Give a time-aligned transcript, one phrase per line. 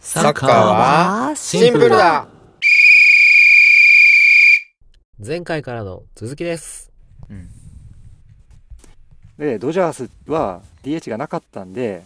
[0.00, 2.28] サッカーはシンプルだ
[5.24, 6.90] 前回からの続きです。
[9.38, 12.02] で、ドジャースは DH がなかったんで、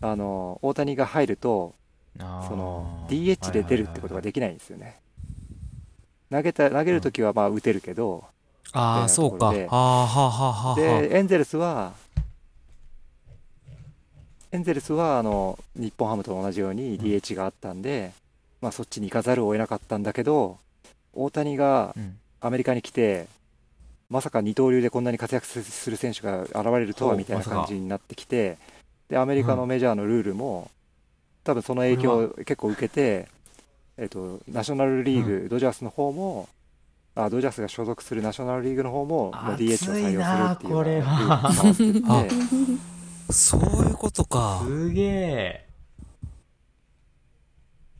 [0.00, 1.74] あの、大谷が入ると、
[2.18, 5.00] あーその、DH で出るってことができないんですよね。
[6.30, 8.24] 投げた、投げるときはまあ打てるけど、
[8.72, 9.46] ああ、そうか。
[9.46, 10.74] はあ、はあ、はあ、はあ。
[10.74, 11.94] で、エンゼルスは、
[14.50, 18.12] エンゼルスはあの日本ハムと同じように DH があったんで、
[18.60, 20.58] まあ、そっちに行かざるを得なかったんだけど、
[21.12, 22.18] 大谷がうん。
[22.40, 23.26] アメリカに来て、
[24.08, 28.58] まさか二刀流でこんなに活躍する選手が現れるとはみたいな感じになってきて、
[29.08, 30.70] でアメリカのメジャーのルールも、
[31.44, 33.28] 多分その影響を結構受けて、
[33.96, 36.48] えっと、ナショナルリーグ、ドジャースの方も、
[37.16, 42.38] あドジャースが所属するナショナルリーグの方も、もう DH を採用するっていうようなルールになってて
[43.30, 44.62] そういうことか。
[44.64, 45.68] すげえ。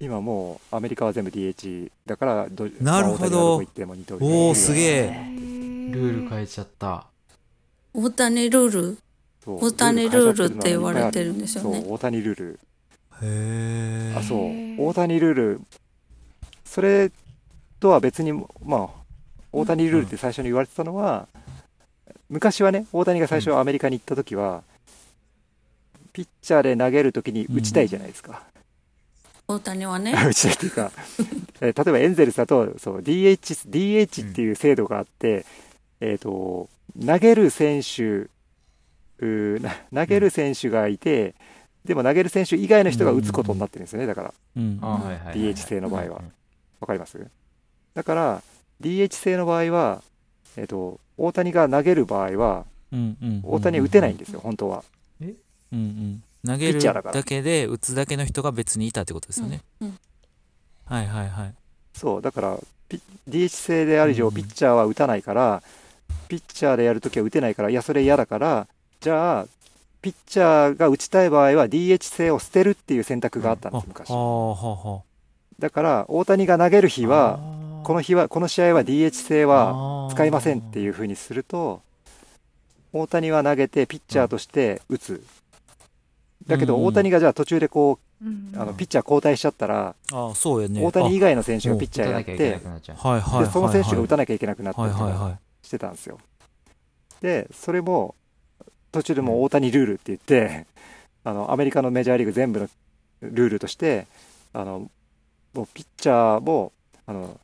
[0.01, 5.09] 今もうアメリカは全部 DH だからどなるほどまあ大谷がどこ行っても二刀流おお、すげえ。
[5.91, 7.07] ルール変えちゃった。
[7.93, 8.99] 大谷ルール？
[9.45, 12.61] 大谷ルールって言われてるんですよねそう大谷ルール
[13.23, 14.15] へえ。
[14.17, 15.61] あそう大谷ルール
[16.65, 17.11] それ
[17.81, 18.89] とは別にまあ
[19.51, 21.27] 大谷ルールって最初に言われてたのは、
[22.29, 24.63] 昔はね大谷が最初アメリカに行った時は、
[26.19, 28.43] ピッチャーで投げる時に打ちたいじゃないですか、
[29.47, 30.13] 大谷はね。
[30.29, 30.91] 打ちたいっていうか、
[31.61, 35.47] えー例えばエンゼルスだとそう DH, DH っていう制度があって、
[36.01, 36.69] えー、と
[37.07, 38.27] 投げる選手
[39.21, 41.37] 投げる選手がいて、
[41.85, 44.35] でも投げる選手以外の人が打つことになってるんですよねだから。
[44.57, 44.81] うん。
[44.81, 46.19] DH 制の場合は。
[46.19, 46.33] うん
[46.81, 47.17] わかります？
[47.95, 48.43] だから
[48.81, 50.03] DH 制の場合は、
[50.57, 53.41] えー、と大谷が投げる場合はうんうん。
[53.45, 54.83] 大谷は打てないんですよ本当は
[55.73, 56.23] うんうん。
[56.47, 59.63] 投げるだけで、打つだけの人が別にいたってことですよね。
[59.81, 59.99] うんうん。
[60.87, 61.55] はいはいはい。
[61.95, 65.63] そうだからピ DH 制である以上うんピッチャーは打たないから、
[66.29, 68.69] ピッチャーでやるときは打てないからいやそれ嫌だから
[69.01, 69.47] じゃあ
[70.03, 74.09] ピッチャーが打ちたい場合は DH 制を捨てるっていう選択があったんです、昔。
[75.59, 77.41] だから大谷が投げる日は
[77.83, 81.83] この日はこの試合は DH 制は使いませんっていう風にすると
[82.93, 85.23] 大谷は投げてピッチャーとして打つ、
[86.49, 90.83] だけどうん大谷がじゃあ途中でこうんうあのピッチャー交代しちゃったら、ああ、そうやね。
[90.83, 92.97] 大谷以外の選手があピッチャーやっ打たなきゃいけなてくなっちゃう。
[92.99, 93.47] はいはいはいはい。
[93.47, 95.39] でその選手が打たなきゃいけなくなったりとかはいはいはい。
[95.63, 96.19] してたんですよ。
[97.21, 98.15] でそれも
[98.93, 100.67] 途中でもう大谷ルールって言って
[101.25, 102.69] あのアメリカのメジャーリーグ全部の
[103.21, 104.07] ルールとして
[104.53, 104.91] あの
[105.55, 106.73] もうピッチャーも
[107.07, 107.39] あの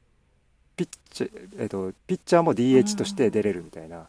[0.76, 4.08] ピッチ,、えっとピッチャーも DH として出れるみたいな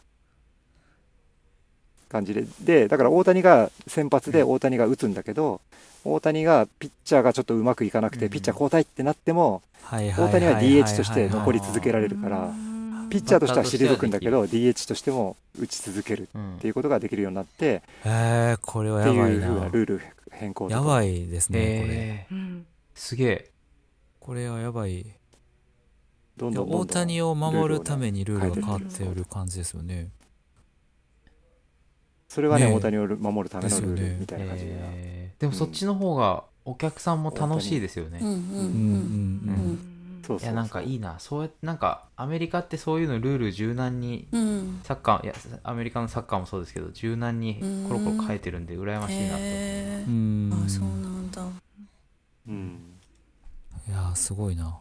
[2.08, 5.60] 感じででだから大谷が先発で大谷が打つんだけど
[6.04, 12.50] 大谷がピッチャーがちょっとうまくいかなくてうんピッチャー交代ってなっても大谷は DH として残り続けられるから。
[13.08, 19.68] ピッチャーとしては退くんだけど DH としても打ち続けるうんっていうことができるようになってへえ、これはってやばいいうふうなな。
[19.68, 20.00] ルール
[20.32, 22.36] 変更やばいですね、これ。
[22.94, 23.50] すげえ。
[24.20, 25.06] これはやばい。
[26.36, 30.08] どんど大谷を守るためにルールが変わってる感じですよね。
[32.36, 35.40] それはね大谷を守るためのルールみたいな感じでえー。
[35.40, 38.18] でもそっちの方がお客さんも楽しいですよね。
[38.20, 38.40] うんうんうん。
[38.42, 39.78] うんうん
[40.22, 40.44] そうそうそう。
[40.44, 41.18] いやなんかいいな。
[41.18, 44.80] そうやなんかアメリカってそういうのルール柔軟にうん。
[44.84, 47.54] サッカーいやアメリカのサッカーもそうですけど柔軟に
[47.88, 49.40] コロコロ変えてるんで羨ましいなと。
[49.40, 50.12] へうん。
[50.12, 50.60] うん。
[50.62, 51.42] ーあそうなんだ。
[52.48, 52.80] うん。
[53.88, 54.76] いやーすごいな。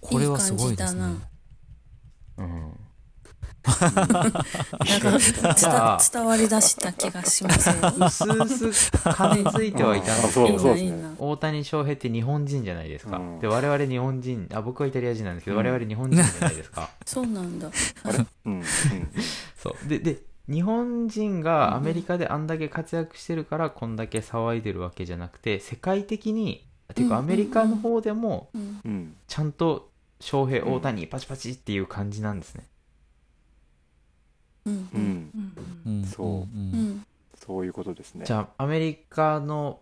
[0.00, 1.00] これはすごいですね。
[1.00, 1.28] いい感。
[2.38, 2.91] うん
[3.64, 4.32] 伝
[6.12, 7.68] 伝わりだした気がします
[8.26, 10.74] ようすうす感づいてはいたんですあけど
[11.18, 13.40] 大谷翔平って日本人じゃないですか、うん。
[13.40, 15.66] で我々日本人あ僕はイタリア人なんですけど、うん。
[15.66, 16.90] 我々日本人じゃないですか。
[17.06, 17.70] そうなんだ。
[19.56, 19.88] そう。
[19.88, 20.18] でで
[20.48, 28.50] 日本人がアメリカであんだけ活躍してるからこんだけ騒いでるわけじゃなくて世界的にっていうかうんアメリカの方でも
[29.28, 32.64] ちゃんと翔平うん大谷パチパチっていう感じなんですね、
[34.66, 34.72] うん。
[34.74, 35.02] ううん。
[35.02, 35.52] ん。
[35.86, 36.04] うん。
[36.04, 36.26] そう
[36.56, 37.04] ん。
[37.44, 39.80] そういうことですねじゃあアメリカの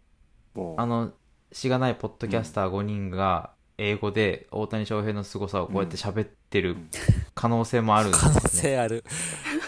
[0.76, 1.12] あの
[1.52, 6.76] しがないポッドキャスター5人が英語で大谷翔平の凄さをこうやって喋ってる
[7.34, 8.12] 可能性もあるん。
[8.12, 9.04] ですね、可能性ある。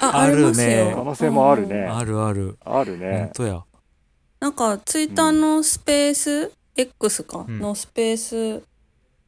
[0.00, 2.58] ああるね可能性もあるねあるある。
[2.64, 3.64] ある本当や。
[4.40, 4.52] なん。
[4.52, 8.62] かツイッターのスペース X かのスペース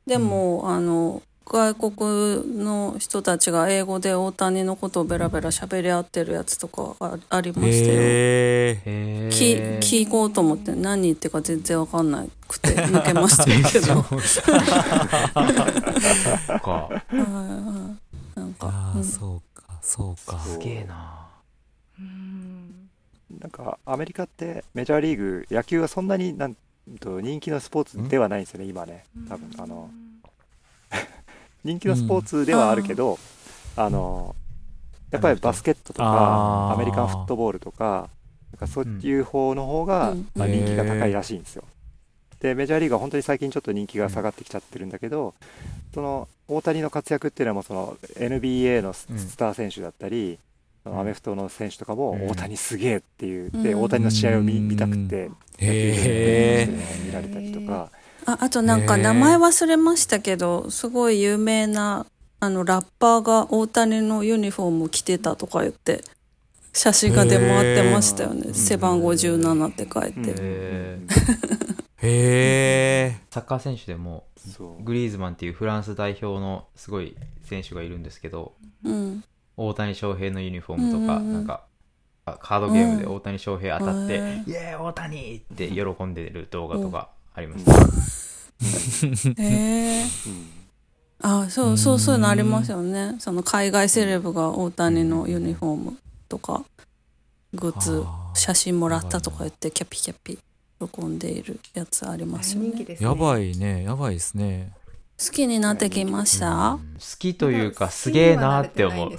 [0.07, 8.01] でもあの外国の人たちが英語で大谷のことをベラベラ喋り合ってるやつとかあありましたよ。
[8.01, 14.03] へえへきえ聞こうと思って何言ってるか全然わかんなくて抜けましたけど。
[16.61, 16.71] か。
[16.71, 17.25] はいは
[18.37, 18.41] い。
[18.41, 18.93] なんか。
[18.97, 19.05] うん。
[19.05, 20.39] そうかそうか。
[20.39, 21.29] すげえな。
[21.99, 22.89] うん。
[23.39, 26.57] なんかアメリカってメジャーリーグ野球はそんなになん
[27.01, 29.05] と人気のスポーツではないんですよね今ね。
[29.29, 29.91] 多分あの
[31.65, 33.19] 人気のスポーツではあるけど、
[33.77, 34.37] あの
[35.11, 38.09] やっぱりバスケットとかアメリカンフットボールとか
[38.53, 40.29] なんかそういう方の方が、うん。
[40.37, 41.65] まあ、人気が高いらしいんですよ。
[42.41, 45.35] でメジャーリーグは本当に最近ちょっと人気が下がってきちゃってるんだけど、
[45.93, 49.07] その大谷の活躍っていうのはもうその NBA のス
[49.37, 50.39] ター選手だったり、
[50.85, 52.31] そのアメフトの選手とかもうん。
[52.31, 53.83] 大谷すげえっていう、でうん。
[53.83, 57.91] 大谷の試合を見たくて見られたりとか、
[58.27, 62.07] ああとなんか名前忘れましたけどすごい有名な
[62.41, 66.03] あのラッパーが大谷のユニフォーム着てたとか言って
[66.73, 70.99] 写真が出回ってましたよね、背番号17って書いて、うんへえ
[72.03, 74.25] へえサッカー選手でも
[74.83, 78.55] グリーズマンっていうフランス代表のすごい選手がいるんですけど
[78.85, 79.25] うん。
[79.57, 81.33] 大谷翔平のユニフォームとか、うんうんうん。
[81.35, 81.65] なんか
[82.27, 88.51] あカードゲームで大谷翔平当たってうん「イエーイ大谷!」って喜んでる動画とかあります、
[89.39, 90.09] へえうん。
[91.21, 93.17] あそうそうそういうのありますよね。
[93.19, 95.99] その海外セレブが大谷のユニフォーム
[96.29, 96.65] とか
[97.53, 98.05] グッズ
[98.35, 100.39] 写真もらったとか言ってキャピキャピ
[100.81, 102.69] 喜んでいるやつありますよね。
[102.69, 103.09] 人気ですね。
[103.09, 103.85] やばいね。
[103.85, 104.73] やばいですね。
[105.19, 106.95] 好きになってきました、うん。
[106.95, 109.13] 好きというかすげえなって思う。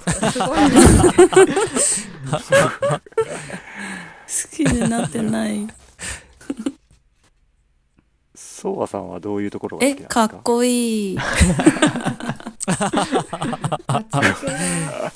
[4.50, 5.66] きになってない
[8.66, 10.28] ソワさんはどういうところが好えきなんですか？
[10.28, 11.16] かっこいい。
[11.16, 11.22] ど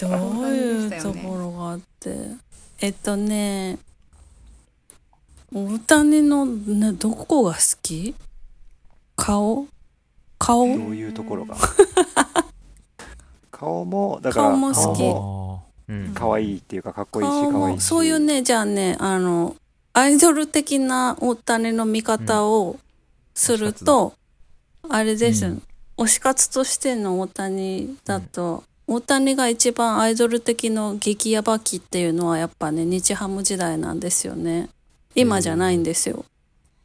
[0.06, 2.16] ういうところがあって。
[2.80, 3.78] えっとね
[5.52, 8.14] 大谷の、ね、どこが好き？
[9.16, 9.66] 顔？
[10.38, 10.68] 顔？
[10.68, 11.56] どういうところが？
[13.50, 15.02] 顔もだから顔も好き。
[16.14, 17.84] 可愛いっていうかかっこいいし顔も可愛いし。
[17.84, 19.56] そういうねじゃあねあの
[19.92, 22.76] アイドル的な大谷の見方を
[23.34, 24.14] すると、
[24.88, 25.62] あれです、うん。
[25.96, 34.68] 推し活としての大谷だと、大谷が一番アイドル的の激ヤバ期っていうのはやっぱね日ハム時代なんですよね。
[35.14, 36.24] 今じゃないんですよ、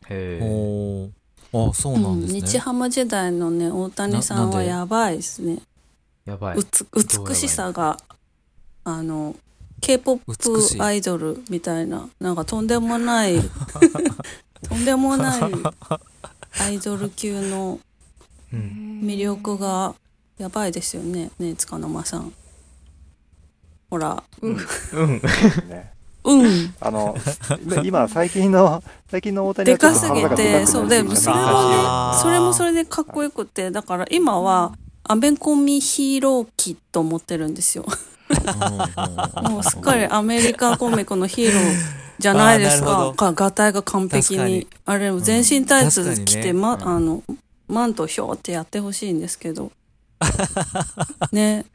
[0.08, 1.10] へえ
[1.54, 5.60] あそうなんですね、日ハム時代のね大谷さんはやばいですね。
[6.26, 6.58] やばい。
[6.58, 7.98] うつ美しさが
[8.84, 9.36] あの
[9.82, 10.82] k p o 美 p しい。
[10.82, 13.40] アイドルみたいななんかとんでもない
[14.68, 15.42] とんでもない
[16.60, 17.80] アイドル級の
[18.54, 19.02] うん。
[19.04, 19.96] 魅力が
[20.38, 22.34] やばいですよねねつかの間さん。
[23.90, 24.24] ほら。
[24.42, 24.56] うん。
[25.70, 25.92] ね。
[26.24, 26.74] うん。
[26.80, 27.16] あの
[27.84, 32.22] 今最近の最近の大谷でかすぎてくそうでもそれもねあー。
[32.22, 34.74] それもそれでかっこよくてだから今は
[35.04, 37.86] アメコミヒーロー期と思ってるんですよ。
[39.44, 43.14] もうすっかりアメリカコミックのヒーローじゃないですか。
[43.16, 44.68] か、がたいが完璧に。
[44.86, 47.24] あれ、全身タイツ着て、ま、うんあの、
[47.68, 49.72] マントひょーってやってほしいんですけど。
[51.32, 51.66] ね。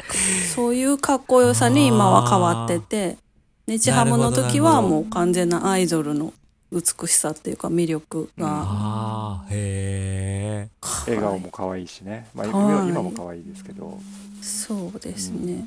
[0.54, 3.19] そういうかっこよさに今は変わってて、
[3.66, 6.32] 日ハムの時はもう完全なアイドルの
[6.72, 8.46] 美しさっていうか魅力が。
[8.48, 10.69] ああへえ
[11.06, 13.99] 笑顔も可愛いしね、まあ、今も可愛いですけど
[14.40, 15.66] そうですね。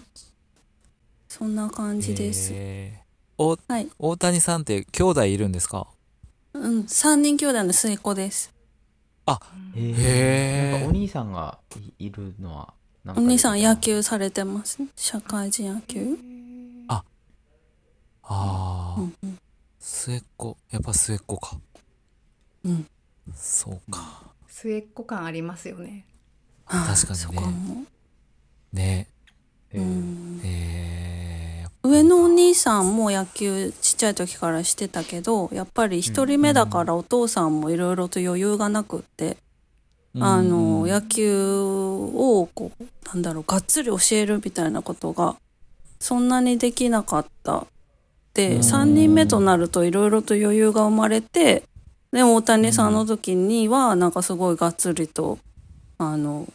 [1.27, 2.53] そんな感じです。
[3.37, 3.89] おはい。
[3.99, 5.87] 大谷さんって兄弟いるんですか？
[6.53, 6.87] うん。
[6.87, 8.53] 三人兄弟の末っ子です。
[9.27, 9.31] へ
[9.75, 9.93] え。
[9.97, 11.57] へーなんかお兄さんが
[11.99, 12.73] いいるのは、
[13.07, 14.79] お兄さん野球されてます。
[14.95, 16.17] 社会人野球。
[16.87, 17.03] あ
[18.25, 19.39] あ、うんうん
[19.79, 21.59] 末っ子やっぱ末っ子か
[22.63, 22.87] うん。
[23.35, 26.05] そうか末っ子感ありますよね
[26.65, 27.85] あ確かにね。
[28.71, 29.07] ね
[29.71, 31.22] へえうんえ
[31.85, 45.35] 上のお兄さんも野球ちっちゃい時からしてたけどやっぱり一人目だからお父さんもいろいろと余裕がなくって、ー、あのうん野球をこうなんだろうがっつり教えるみたいなことが
[45.99, 47.67] そんなにできなかった。
[48.33, 48.59] でうん。
[48.61, 51.63] 3人目となるといろいろと余裕が生まれて
[52.11, 55.37] でも大谷さんの時にはなんかすごいがっつりと
[55.97, 56.47] あの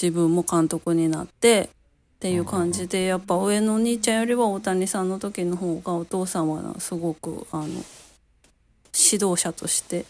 [0.00, 1.70] 自分も監督になって
[2.20, 7.80] っていう感じでやっぱ上のお兄ちゃんよりは大谷さんの時の方がお父さんはすごくあの指
[9.24, 10.04] 導者としてっ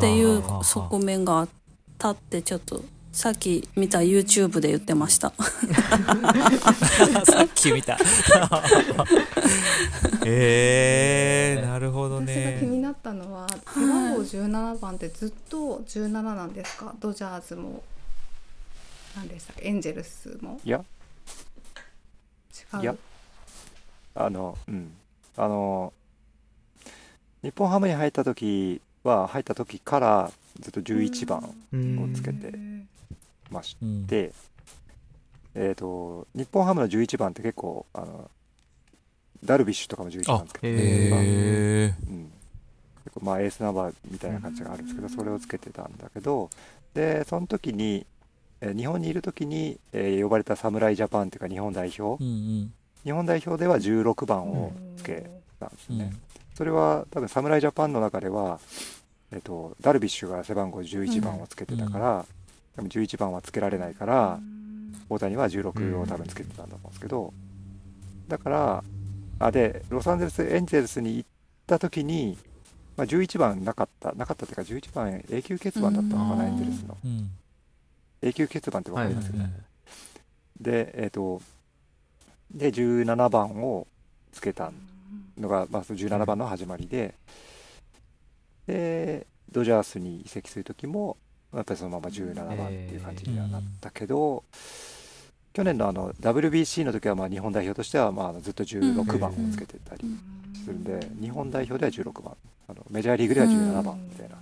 [0.00, 1.48] ていう側面があっ
[1.96, 5.32] たってちょっとさっき見た YouTube で言ってました。
[7.24, 7.96] さっき見た。
[10.26, 16.94] えー、なるほど私が気ねになったのは背番号17番ってずっと17なんですか？
[17.00, 17.82] ドジャーズも
[19.16, 19.66] 何でしたっけ？
[19.68, 20.60] エンジェルスも？
[20.64, 20.84] いや。
[22.74, 22.80] 違う。
[22.80, 22.96] いや。
[24.14, 24.92] あのうん。
[25.36, 25.92] あの
[27.42, 32.12] 日本ハムに入った時は入った時からずっと11番うん。
[32.12, 32.52] をつけて
[33.50, 34.06] ましうん。
[34.06, 34.32] て、
[35.54, 38.30] えっ、と日本ハムの11番って結構あの
[39.44, 42.32] ダルビッシュとかも11番つけてえうん、
[43.04, 46.48] 結構まあエースナンバーみたいな感じがあるんですけどそれをつけてたんだけど
[46.94, 48.04] でその時に、えー
[48.76, 52.22] 日本にいる時に、えー呼ばれた侍ジャパンっていうか日本代表。
[52.22, 52.32] うんう
[52.64, 52.72] ん。
[53.04, 55.28] 日本代表では16番をつけ
[55.58, 56.20] たんですね、うん。
[56.54, 58.60] それは多分侍ジャパンの中では、
[59.32, 62.26] えっとダルビッシュが背番号11番をつけてたから、
[62.76, 64.38] 多分11番はつけられないから、
[65.08, 67.34] 大谷は16を多分つけてたんだと思うんですけど、
[68.28, 68.84] だから
[69.40, 71.28] あでロサンゼルスエンゼルスに行っ
[71.66, 72.38] た時に、
[72.96, 76.50] まあ、11番なかったなかったっていうか11番永久欠番だったのかな、うん。
[76.52, 76.96] エンゼルスの。
[77.04, 77.30] うん
[78.22, 79.62] 永久欠番って分かります、はいはいはい
[80.60, 81.42] でえっ、と
[82.54, 83.86] で17番を
[84.30, 84.70] つけた
[85.38, 87.14] のが、まあ、その17番の始まりで、
[88.66, 91.16] でドジャースに移籍する時も
[91.52, 94.44] やっぱりそのまま17番っていう感じにはなったけど、
[95.52, 100.04] 去年のあの WBC の時はまあ日本代表としてはまあずっと16番をつけてたり
[100.62, 102.36] するんで、日本代表では16番。
[102.68, 104.36] あのメジャーリーグでは17番みたいな、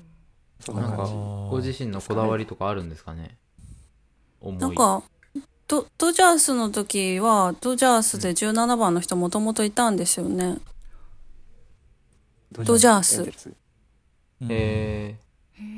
[0.61, 3.37] そんななんか感じご自身のこだわりとかあるんですかね？
[4.41, 4.61] 思い。
[4.61, 5.03] なんか
[5.69, 10.59] ドドジャースの時はドジャースで17番の人もともといたんですよね。
[12.53, 13.19] ドジャース。
[13.19, 13.51] エンゼルス。
[14.43, 14.49] うん。
[14.51, 15.17] え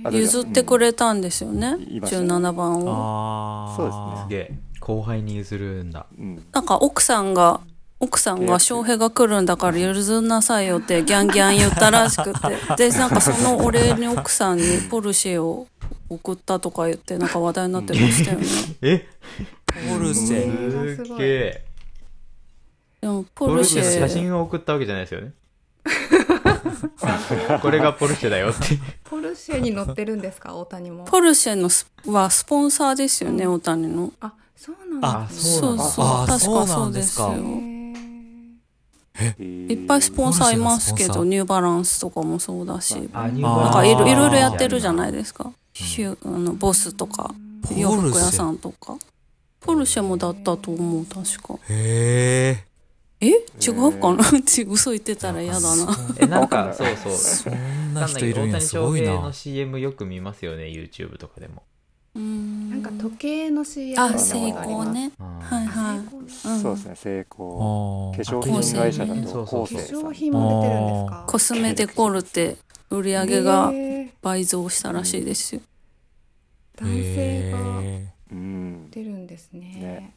[0.04, 0.26] あドジャー。
[0.28, 1.76] ス譲ってくれたんですよね。
[1.88, 2.26] いましたね。
[2.26, 2.90] 17番を。
[2.90, 4.58] ああそうですー、すげえ。
[4.80, 6.06] 後輩に譲るんだ。
[6.18, 6.42] うん。
[6.52, 7.60] なんか奥さんが
[8.02, 12.76] 奥さんが翔平が来るんだから譲んなさいよってギャンギャン言ったらしくて。
[12.76, 15.68] でなんかそのお礼に奥さんにポルシェを
[16.14, 18.46] 送ったとか言ってなんか話題になってましたよね。
[18.82, 19.08] え？
[19.90, 20.96] ポルシェ。
[20.96, 21.64] うんすげえ。
[23.00, 25.32] でもポポルルシェ写真を送ったわけじゃないですよね。
[27.60, 28.78] これがポルシェだよって。
[29.04, 30.54] ポルシェに乗ってるんですか？
[30.54, 31.04] 大谷も。
[31.04, 34.12] ポルシェのスはスポンサーですよね、大谷の。
[34.20, 35.78] あそうなんですねそう。
[35.78, 37.34] そうあ確かそうですよ。
[39.38, 45.52] いっぱいスポンサーいますけど、ニューバランスとかもそうだし、なんかいろいろやってるじゃないですか。
[45.72, 47.34] ヒュあのボスとか、
[47.76, 48.96] 洋服屋さんとか。
[49.60, 51.54] ポルシェもだったと思う、確か。
[51.68, 52.64] へえ。
[53.20, 53.28] え？
[53.64, 54.24] 違うかな？
[54.42, 55.96] ち嘘言ってたら嫌だな。
[56.18, 57.12] えなんかそうそう。
[57.14, 59.10] そんな人いるんや谷翔すごいな。
[59.12, 61.62] 平の CM よく見ますよね YouTube とかでも。
[62.16, 62.70] うん。
[62.70, 65.12] なんか時計の CM あ、の成功ね。
[65.20, 65.38] うん。
[65.38, 66.00] はいはい。
[66.60, 68.12] そうですね成功。
[68.12, 69.74] あ化ー粧品会社だあとそうそう化
[70.08, 71.24] 粧品も出てるんですか？
[71.28, 72.56] コスメデコルテ、
[72.90, 73.70] 売り上げが
[74.22, 75.60] 倍増したらしいですよ。
[76.76, 79.60] 男性がへうん出るんですね。
[79.60, 80.16] ね。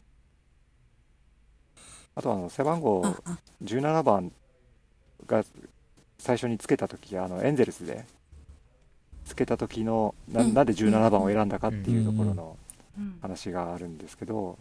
[2.15, 3.37] あとあの背番号ああ。
[3.63, 4.31] 17番
[5.25, 5.43] が
[6.19, 8.05] 最初につけた時あのエンゼルスで
[9.25, 10.53] つけた時のなうん。
[10.53, 12.57] なんで17番を選んだかっていうところの
[12.97, 13.17] うん。
[13.21, 14.57] 話があるんですけど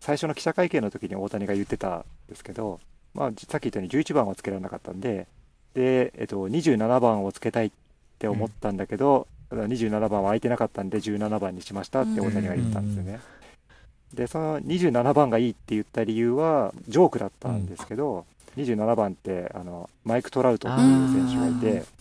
[0.00, 2.78] 最初の記者会見の時に大谷が言ってたんですけど、
[3.14, 5.26] まあ、さっき言ったように11番をつけられなかったんで
[5.74, 7.70] で、えっと、27番をつけたいっ
[8.18, 13.20] て思ったんだけど、27番は空いてなかったんで17番にしましたって大谷が言ったんですよね。
[14.12, 18.24] でその27番がいいって言った理由はジョークだったんですけど、
[18.56, 21.98] 27番ってあのマイク・トラウトっていう選手がいてエンゼルス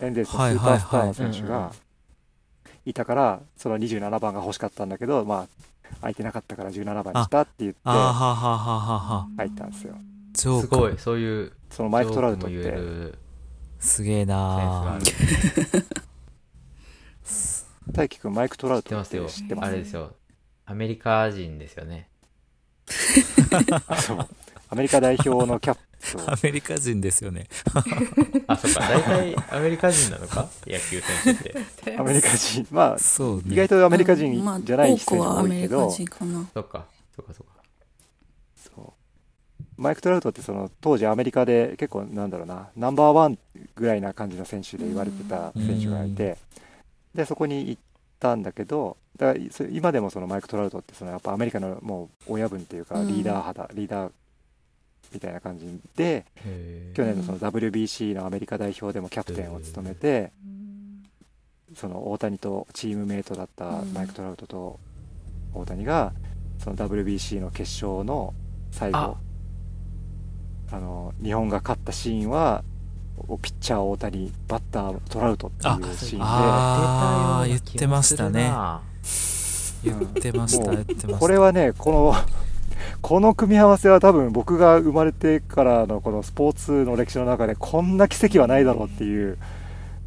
[0.00, 1.72] でエンゼルスのスーパースターの選手が
[2.84, 5.46] いたからその27番が欲しかったんだけどまあ
[6.00, 9.94] 空いてなかったから17番にしたって言って入ったんですよ。
[10.34, 13.18] すごいそういうそのマイク・トラウトってる
[13.86, 15.04] すげえなる
[17.92, 19.22] 大輝くんマイク・トラウ知ってますよ。
[19.22, 19.68] トって知ってます？
[19.68, 20.12] あれですよ。
[20.66, 22.08] アメリカ人ですよね。
[24.04, 24.28] そう。
[24.68, 25.78] アメリカ代表のキャッ
[26.12, 27.46] プを アメリカ人ですよね。
[28.48, 28.80] あそっか。
[28.80, 30.48] 大体アメリカ人なのか？
[30.66, 31.52] 野球選手っ
[31.84, 31.96] て。
[31.96, 32.66] アメリカ人。
[32.72, 33.42] まあそうね。
[33.52, 36.46] 意外とアメリカ人まあじゃない多く人もはアメリカ多いけど、人かな。
[36.52, 36.86] そっか。
[37.14, 37.52] そっかそっか。
[38.56, 38.92] そう
[39.76, 43.38] マイク・トラウトってその当時アメリカで結構なんだろうなナンバーワン
[43.74, 46.38] ぐらいな感じの選手で言われてた選手がいて
[47.14, 47.82] でそこに行っ
[48.18, 53.08] たんだけどだからそ今でもそのマイク・トラウトってそのやっぱアメリカのもう親分っていうかうん。
[53.08, 54.12] リーダー肌、リーダー
[55.12, 56.24] みたいな感じで
[56.94, 60.32] 去年のその WBC のアメリカ代表でもキャプテンを務めて
[61.74, 63.92] その大谷とチームメイトだったうん。
[63.92, 64.80] マイク・トラウトと
[65.54, 66.12] 大谷が
[66.58, 68.34] その WBC の決勝の
[68.70, 69.16] 最後
[70.72, 72.64] ああの日本が勝ったシーンは
[73.28, 76.24] おピッチャー大谷バッタートラウトっていうシーンで。
[76.26, 78.82] あー出たような気もするな。
[79.84, 81.18] 言ってました言ってました。
[81.18, 82.14] これはねこの
[83.00, 89.38] この組み合わせは多分僕が生まれてからのこのスポーツの歴史の中でこんな奇跡はないだろうっていう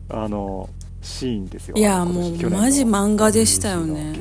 [0.09, 0.69] あの
[1.01, 1.75] シーンですよ。
[1.77, 4.13] いやもうマジ漫画でしたよね。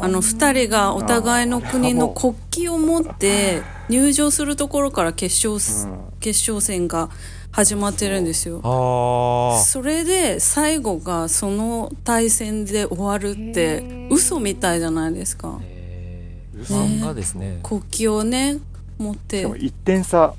[0.00, 5.98] あの二人がお互いの国の国旗を持って入場するところから決勝す、うん。
[6.20, 7.10] 決勝戦が
[7.52, 8.60] 始まってるんですよ。
[8.64, 14.08] あそれで最後がその対戦で終わるっへてー。
[14.10, 15.60] 嘘みたいじゃないですか。
[15.62, 16.62] へー。
[16.62, 17.60] あ漫画ですね。
[17.62, 18.58] 国旗をね
[18.98, 20.34] 持っしてかも1点差。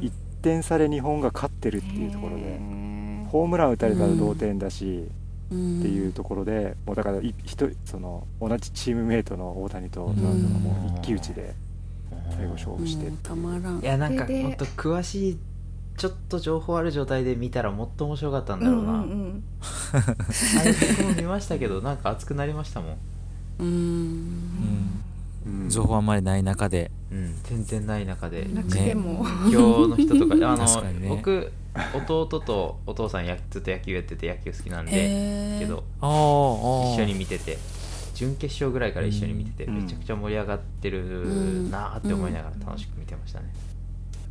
[0.00, 2.60] 1点差で日本が勝ってるっていうところで
[3.28, 5.08] ホームラン打たれたら同点だし、
[5.50, 5.80] うん。
[5.80, 11.54] っていうところでもうだからい一人その同じチームメイトの大谷とトラウトがもう一騎打ちで
[12.30, 13.10] 最後勝負して。
[13.22, 13.80] たまらん。
[13.80, 13.84] い。
[13.84, 15.38] やなんかもっと詳しい
[15.98, 19.42] ちょっと情報ある状態で見たらもっと面白かったんだろうな、うん
[19.92, 22.96] 僕も見ましたけどなんか熱くなりましたもん
[23.58, 23.66] うん。
[25.46, 25.62] うん。
[25.64, 25.68] うん。
[25.68, 27.34] 情報あんまりない中でうん。
[27.44, 28.44] 全然ない中で。
[28.94, 30.34] も、今日の人とか。
[30.52, 31.08] あのね。
[31.08, 31.52] 僕
[31.94, 37.56] 弟とお父さんやずっと野球やってて野球好きなんでけど一緒に見てて
[38.14, 39.82] 準決勝ぐらいから一緒に見てて、うん。
[39.82, 43.46] めちゃくちゃ盛り上がってるなーって思いながら楽しく見てましたね、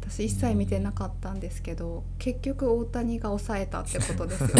[0.01, 4.53] 私一切見てなかったんですけど結局大谷が抑えたってことですよね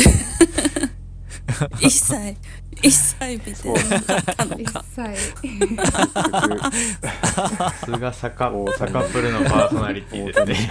[1.82, 2.36] 一切
[2.82, 4.82] 一切見てなかった
[7.34, 8.50] さすがサカ
[9.12, 10.70] プルのパーソナリティですね。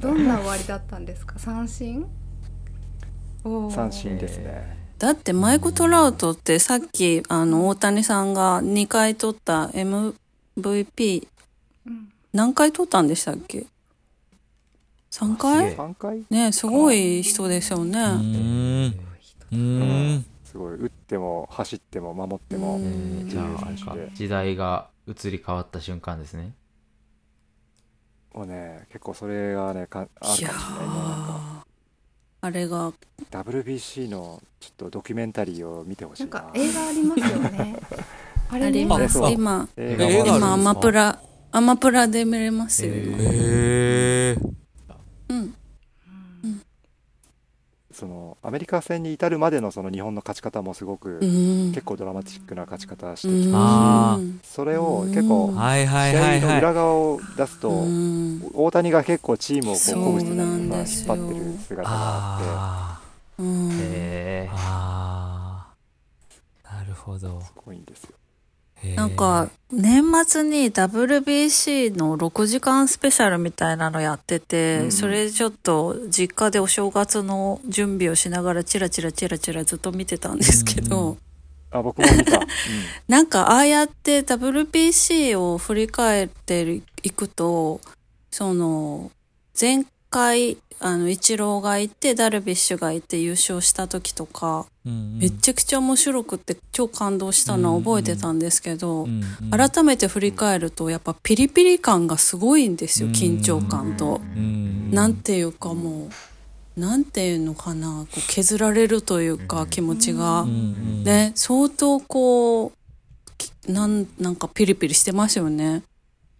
[0.00, 1.38] どんな終わりだったんですか？
[1.38, 2.06] 三振？
[3.70, 11.28] 三振ですね、だってマイク・トラウトってさっきあの大谷さんが2回取った MVP
[11.86, 12.08] うん。
[12.32, 13.66] 何回取ったんでしたっけ？
[15.16, 15.76] ?3 す回げえ。
[15.76, 16.24] 3回？
[16.30, 17.98] ねすごい人ですようね。
[17.98, 18.94] ーん
[19.52, 20.74] うーんすごい。
[20.74, 22.80] 打っても走っても守っても、
[23.24, 26.52] じゃああれか時代が移り変わった瞬間ですね。
[28.34, 31.66] もうね結構それがねかあいやるかもしれない
[32.42, 32.92] あれが。
[33.30, 36.24] WBC のちょっとドキュメンタリーを見てほしな。
[36.26, 37.76] いんなか映画ありますよね。
[38.50, 39.30] あれねありますそう。
[39.32, 42.92] 今今アマプラアマプラで見れますよ。
[42.92, 43.04] へへ
[44.32, 44.36] え
[45.28, 45.54] うん
[47.96, 51.72] そのアメリカ戦に至るまでのその日本の勝ち方もすごく、うん。
[51.72, 53.50] 結構ドラマチックな勝ち方してうんきた。
[53.50, 63.42] し、あそれを結構はいはい試合の裏側を出すと、うん大谷が結構チームをこう鼓舞してたりとなんか引っ張ってる姿があって。
[63.42, 64.54] へー。
[64.54, 66.74] あー。
[66.78, 67.40] なるほど。
[67.40, 68.10] すごいんですよ。
[68.94, 81.18] なんか年末に WBC の6時間スペシャルみたいなのやってて、うんそれちょっと実家でお正月の準備をしながらチラチラチラチラずっと見てたんですけど、うん
[81.72, 82.46] あ僕も見た、 うん。
[83.08, 87.80] なんかああやって WBC を振り返っていくと
[88.30, 89.10] その
[89.60, 89.84] 前
[90.16, 95.18] 回あのイチローがいてダルビッシュがいて優勝した時とか、うんうん。
[95.18, 99.50] めちゃくちゃ面白くって超感動したのは覚えてたんですけど、うんうん。
[99.50, 103.14] 改めて振り返るとやっぱピリピリ感がすごいんですようん。
[103.14, 104.22] 緊張感と。
[104.36, 104.90] うん。
[104.90, 106.08] なんていうかも
[106.76, 110.42] うなんていうのかなこう削られるというか気持ちが。
[110.42, 111.04] うんうん。
[111.04, 112.72] ね相当こう
[113.36, 115.82] きなんなんかピリピリしてますよね。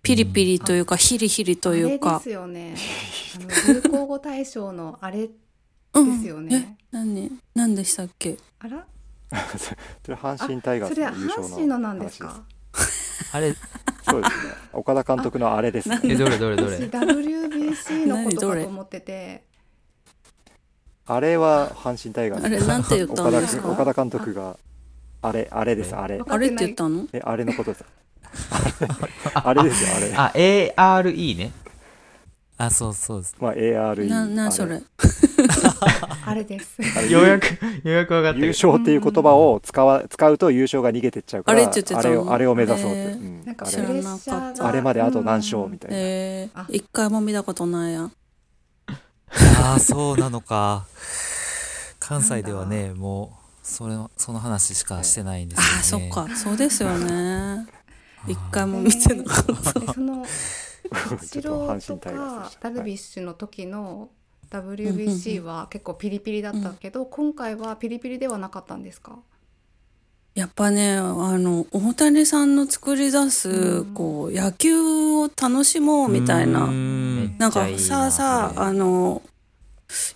[0.07, 2.23] ピリピリというかヒリヒリというあれかで。
[2.25, 2.77] すよね。
[3.37, 3.39] あ
[3.69, 6.77] の流行語大賞のあれうですよね。
[6.81, 8.37] え何何でしたっけ？
[8.61, 8.87] あら？
[10.05, 12.43] それ阪神タイガースの優勝の阪神のなんです話か？
[13.33, 13.55] あれ。
[14.09, 14.37] そうです。
[14.47, 15.89] ね岡田監督のあれです。
[15.89, 19.45] ねえどれどれど私れ WBC のこと何どれかと思ってて。
[21.09, 22.45] あれは阪神タイガース。
[22.45, 23.63] あれなんて言ったん岡ですか？
[23.63, 24.57] 田岡田監督が
[25.23, 26.19] あれあれですあれ。
[26.19, 27.07] わあれって言ったの？
[27.13, 27.85] えあれのことです
[29.35, 30.73] あれですよあれ。
[30.75, 31.53] あ ARE ね。
[32.59, 33.37] あそうそうです。
[33.39, 34.81] まあ ARE ななあそれ。
[36.25, 36.77] あれです。
[36.97, 37.11] あれ。
[37.11, 37.51] ようやくよ
[37.85, 38.39] うやく分かった。
[38.39, 43.77] 優勝っていう言葉を使わ使うと優勝が逃げてっちゃうからあれって言ってたのあれをあれを目指そうって、なんかあれ。
[43.77, 46.67] プレッシャーがあれまであと何勝みたいな、えあ。
[46.71, 48.03] ー、一回も見たことないや。
[48.03, 48.13] ん。
[49.63, 50.87] ああそうなのか。
[51.99, 56.09] 関西ではねもうそれのその話しかしてないんですよね。
[56.09, 56.37] あそっか。
[56.37, 57.67] そうですよね。
[58.29, 59.81] 一回も見てなかった。
[59.81, 64.09] でそのイチ ちょっとかダルビッシュの時の
[64.51, 69.19] WBC は結構ピリピリだったけど、今回はピリピリではなかったんですか？
[70.35, 71.03] やっぱね、あ
[71.39, 73.95] の、大谷さんの作り出す、うん。
[73.95, 76.69] こう、野球を楽しもうみたいなう。
[76.71, 77.39] ん。
[77.39, 79.23] なんかさあさあ、あの、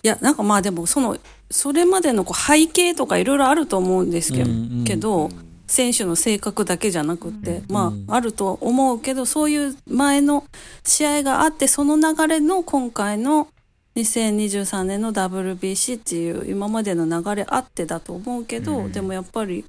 [0.03, 1.17] いや、なんかまあでも、その、
[1.49, 4.83] それまでのこう背景とかいろいろあると思うんですけど、うんうん。
[4.85, 5.31] けど、
[5.71, 10.43] 選手の性格だけじゃなくて、まうんあ、あると思うけど、そういう前の
[10.83, 13.47] 試合があって、その流れの今回の
[13.95, 19.63] 2023年の WBC っていう今までの流れあってだと思うけど、うんでもやっぱり、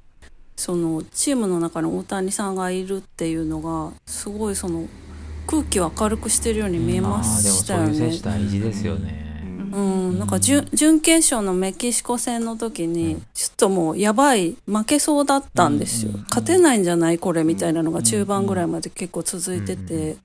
[0.57, 4.89] そのチームの中に大谷さんがいるっていうのが、すごいその
[5.47, 8.25] 空気を明るくしてるように見えましたよねそういう選手。
[8.25, 9.32] 大事ですよね。
[9.73, 16.13] うん、なんか準準決勝のメキシコ戦の時に、ちょっともうやばい、負けそうだったんですよ。
[16.29, 20.17] 勝てないんじゃないこれみたいなのが中盤ぐらいまで結構続いてて、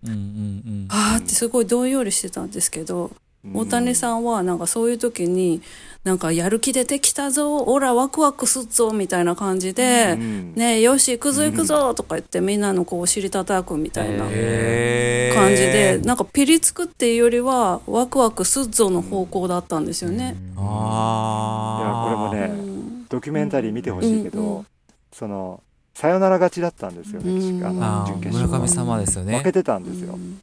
[0.90, 3.12] あーってすごいどんよりしてたんですけど、
[3.54, 5.62] 大谷さんはなんかそういう時に、
[6.04, 14.24] なんかやる気出てきたぞ、オラワクワクすっぞみたいな感じで、んねえ、よし、行くぞ行くぞとか言ってみんなのこうお尻叩くみたいな。
[14.26, 20.36] 感じで、なんかピリつくっていうよりは、ワクワクすっぞの方向だったんですよね。
[20.58, 23.06] ああいやこれもねうん。
[23.08, 24.66] ドキュメンタリー見てほしいけど、うんうん。
[25.14, 25.62] その
[25.94, 27.80] サヨナラ勝ちだったんですよメキシコあうん。
[27.80, 28.60] の準決勝は。
[28.60, 29.38] 村上様ですよね。
[29.38, 30.40] 負けてたんですよ、うん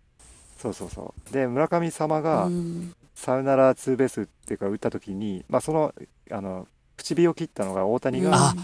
[0.65, 1.33] そうそうそう。
[1.33, 2.95] で村上様がうん。
[3.15, 5.95] サヨナラツーベースっていうか打った時に、まあ、その
[6.33, 8.55] あの口火を切ったのが大谷が、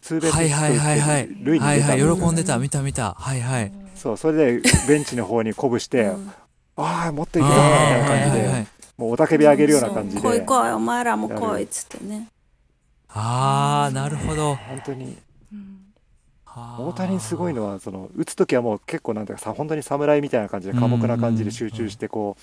[0.00, 1.28] ツーベースはいはいはいはい。
[1.40, 2.22] 塁にはいはい出たんですよ、ね。
[2.26, 3.14] 喜んでた見た見た。
[3.14, 3.72] はいはい。
[3.94, 6.32] そうそれでベンチの方に鼓舞して、うん。
[6.76, 8.66] ああもっといくぞみたいな感じで、はいはいはい。
[8.96, 10.20] もう雄たけび上げるような感じで。
[10.20, 12.26] そう来い来いお前らも来いっつってね。
[13.08, 14.56] ああなるほど。
[14.56, 15.04] 本当に。
[15.04, 15.18] うん
[16.56, 22.36] 大大谷すごいのはその打つ時はもう結構なんていうかさ本当に侍みたいな感じで寡黙な感じで集中してこ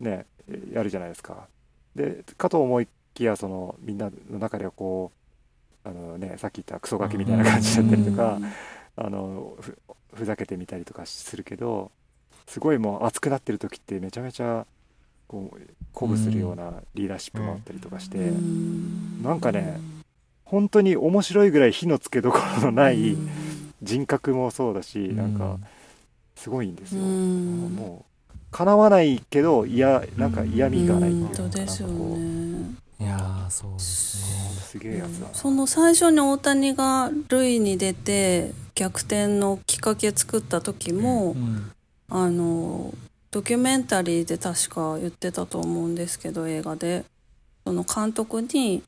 [0.00, 0.26] うね
[0.72, 1.48] やるじゃないですか。
[1.94, 5.12] でかと思いきやそのみんなの中ではこ
[5.84, 8.38] うあのねさっき言ったクソガキみたいな感じだったりとか
[8.96, 9.78] あのふ
[10.14, 11.90] ふざけてみたりとかするけど
[12.46, 14.66] すごいもう熱くなってる時ってめちゃめちゃ
[15.26, 15.58] こう
[15.94, 19.22] 鼓舞するようなリーダーシップもあったりとかしてうん。
[19.22, 19.78] なんかね
[20.50, 23.28] 本当に面白いぐらい火のつけどころのないうん。
[23.82, 25.58] 人格もそうだしなんか
[26.34, 27.02] すごいんですよ。
[27.02, 27.74] うん。
[27.76, 32.24] もう叶わないけど嫌なんか嫌味がないっていうかなですよなんかこうね
[33.00, 34.60] いやーそうですね。
[34.62, 35.38] すげえやつ。
[35.38, 41.70] その最初に大谷が塁に出て逆転のきっかけ作った時も、うん。
[42.10, 42.94] あの
[43.30, 47.04] ドキュメンタリーで確か言ってたと思うんですけど映画で。
[47.68, 48.82] その監督に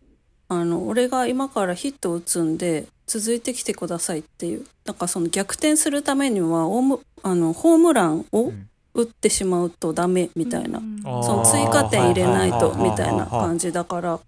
[0.51, 4.67] あの俺が今からヒットを打つんで続いてきてくださいっていう。
[4.85, 8.67] なんかその逆転するためにはオームあのホームランをん。
[8.93, 11.01] 打ってしまうとダメみたいな、うん。
[11.03, 14.19] その追加点入れないとみたいな感じだから。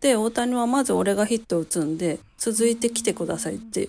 [0.00, 3.88] で大谷はまず俺がヒット打つんで続いてきてくださいって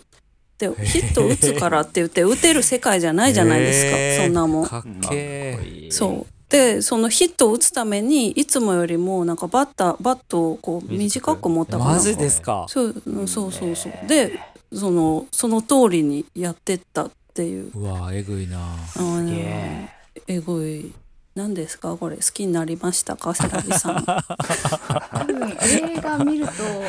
[0.59, 4.65] でヒット打つからって言って打てる世界じゃないじゃないですか、そんなもん。
[4.67, 5.91] かっけー。
[5.91, 11.49] そうでそのヒットを打つためにいつもよりもなんかバッターバットをこう短く。
[11.49, 12.65] 持ったかなマジですか？
[12.67, 13.75] そううんそうそう。
[13.75, 14.37] そうで
[14.73, 17.71] そのその通りにやってったっていう。
[17.73, 18.59] うわえぐいな。
[18.59, 19.89] あのげえ。
[20.27, 20.91] えぐい。
[21.33, 21.95] 何ですか？
[21.95, 23.33] これ好きになりましたか？
[23.33, 24.03] セラビさん。
[24.05, 26.83] 多分映画見ると好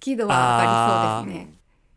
[0.00, 1.54] き度は上がりそうですね。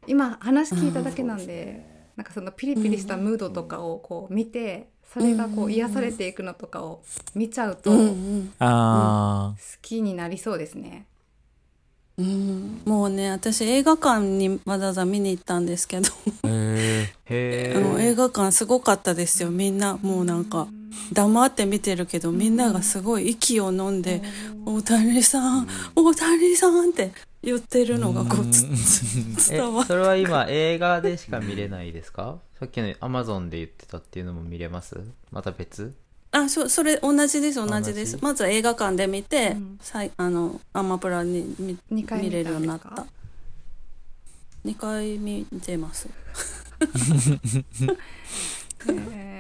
[0.08, 7.02] 今話聞いただけなんで、なんかそのピリピリしたムードとかをこう見てそれがこう癒されていくのとかを
[7.36, 8.54] 見ちゃうとうんう好ん。
[8.60, 11.06] あきになりそうですね。
[12.18, 12.82] うん。
[12.84, 16.10] もうね私映画館にわざわざ見に行ったんですけど、
[16.50, 17.14] 映
[18.16, 19.52] 画館すごかったですよ。
[19.52, 20.68] みんなもうなんか
[21.14, 24.22] 黙って見てるけどみんながすごい息を飲んで
[24.66, 27.12] 「大谷さん大谷さん」って
[27.44, 28.66] 言ってるのがこうつ
[29.52, 29.88] え伝わる。
[29.88, 32.40] それは今映画でしか見れないですか？
[32.60, 35.00] さっきのアマゾンで言ってたっていうのも見れます？
[35.32, 35.94] また別？
[36.32, 38.18] あそそれ同じです同じです。
[38.22, 39.78] まずは映画館で見て、うん。
[39.82, 43.06] さいあのアマプラに見見見れるようになった。
[44.66, 46.10] 2回見てます。
[48.88, 49.35] えー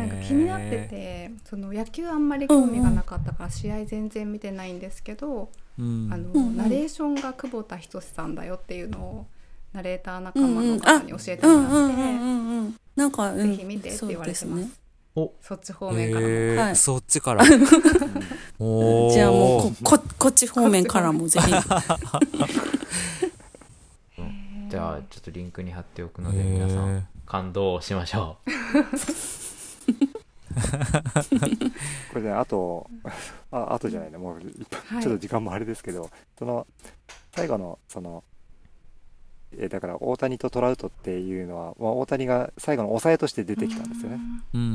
[0.00, 6.08] なんか気になっててその野球あんまり興味がなかったから試合全然見てないんですけど、うん。
[6.12, 6.56] あのうんうん。
[6.56, 9.26] ナレーションが久保田仁さんだよっていうのを
[9.72, 11.94] ナレーター仲間の方に教えてうもらって、
[12.96, 14.80] なんか、うんぜひ見てって言われてます。
[15.14, 15.32] お。
[15.40, 16.60] そっち方面からも。
[16.60, 16.76] はい。
[16.76, 17.44] そっちから。
[17.46, 21.50] じゃあもうこここっち方面からもぜひ。
[24.70, 28.50] じゃあちょっとリンクに貼っておくので皆さん感動しましょう
[32.12, 32.90] これねあと
[33.52, 34.18] ああとじゃないね。
[34.18, 36.66] もうちょっと時間もあれですけど、その
[37.34, 38.24] 最後のその
[39.58, 44.20] えだから大谷とトラウトっていうのは、まあ、大谷が最後の抑えとして出てきたんですよね。
[44.54, 44.68] うんうん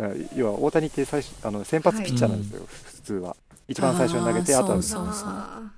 [0.00, 0.28] うん。
[0.34, 3.36] 要は大谷って最初あの先発ピッチャーなんですよ、普通は。
[3.68, 4.78] 一番最初に投げてあとは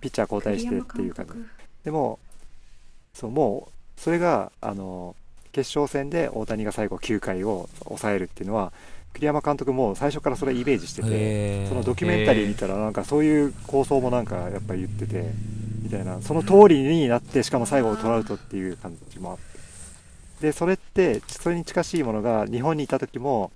[0.00, 1.32] ピッチャー交ー代してっていう感じ
[1.84, 2.18] でも
[3.14, 5.14] そうもうそれがあの
[5.56, 8.74] 決勝戦で大谷が最後9回を抑えるっていうのは
[9.14, 15.32] 栗山監督も最初からそれイメージしてうんて、そのドキュメンタリー見たらなんかそういう構想もなんかやっぱり言ってて
[15.80, 19.56] みたいなその通りになってしかも最後トラウトっていう感じもあって。
[20.42, 23.50] でそれってそれに近しいものが日本にいた時も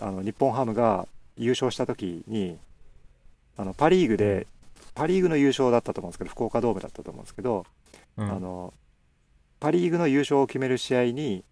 [0.00, 1.06] あの日本ハムが
[1.36, 2.58] 優勝した時に
[3.56, 4.48] あのパ・リーグで
[4.96, 7.64] パ・リーグの優勝だったと思うんですけど福岡ドームだったと思うんですけど、
[8.16, 8.28] うん。
[8.28, 8.74] あの
[9.66, 11.42] パ・リーグの優勝を決める試合に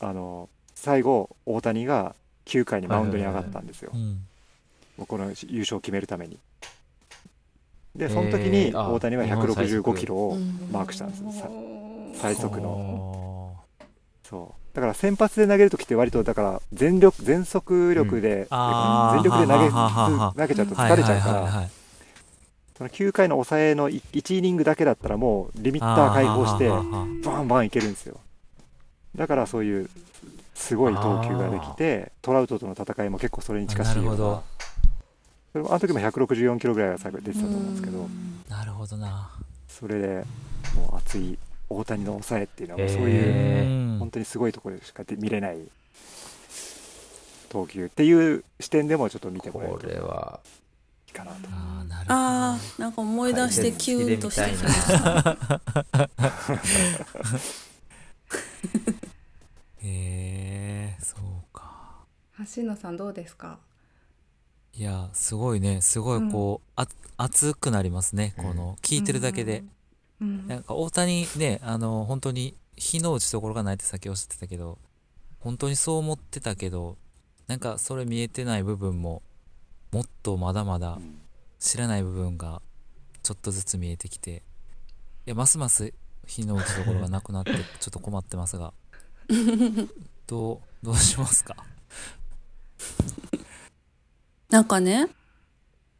[0.00, 2.16] あの最後大谷が
[2.46, 3.92] 9回にマウンドに上がったんですよ。
[5.06, 6.40] この優勝を決めるために。
[7.94, 10.72] で、その時に大谷は日本最165速キロをうん。
[10.72, 11.22] マークしたんです
[12.20, 12.62] 最速の。
[12.62, 13.56] の
[14.24, 14.74] そう。
[14.74, 21.79] だから先発で投げる時って割とだから全力全速力で、全力で投げ投げちゃうと疲れちゃうから、い
[22.80, 26.66] その9回の抑えの1イニングだけだったらもうリミッター解放して
[27.28, 28.18] バンバンいけるんですよ。
[29.14, 29.90] だからそういう
[30.54, 34.10] すごい投球ができて、トラウトとの戦いも結構それに近しいような。
[34.12, 34.42] なるほど。
[35.52, 38.08] それもあの時も164キロぐらいが出てたと思うんですけど、
[38.48, 39.30] なるほどな。
[39.68, 40.24] それで
[40.74, 41.38] もう熱い
[41.68, 45.58] 大谷の抑えっていうのはそういう、本当にすごいところでしかで見れない
[47.50, 50.40] 投球っていう視点でもちょっと見てもらえることれは
[51.12, 51.38] かなと。
[51.52, 52.14] あーなるほど。
[52.14, 56.30] あーなんか思い出してキュンとしてきまはした。
[59.82, 61.20] へえそう
[61.52, 62.04] か。
[62.54, 63.58] 橋野さんどうですか？
[64.74, 65.80] いやすごいね。
[65.80, 68.34] すごいこう、あ熱くなりますね。
[68.36, 69.64] この聞いてるだけで、
[70.20, 70.46] うん。
[70.48, 74.78] なんか大谷ねあの本当に火の打ちどころがないってさっきおっしゃってたけど
[75.40, 76.96] 本当にそう思ってたけど
[77.46, 79.22] なんかそれ見えてない部分も
[79.92, 81.18] もっとまだまだうん。
[81.58, 82.62] 知らない部分が
[83.22, 84.36] ちょっとずつ見えてきて
[85.26, 85.92] いやますます
[86.26, 88.72] 火の打ちどころがなくなって ちょっと困ってますが。
[90.26, 91.56] どうどうしますか？
[94.48, 95.08] なんかね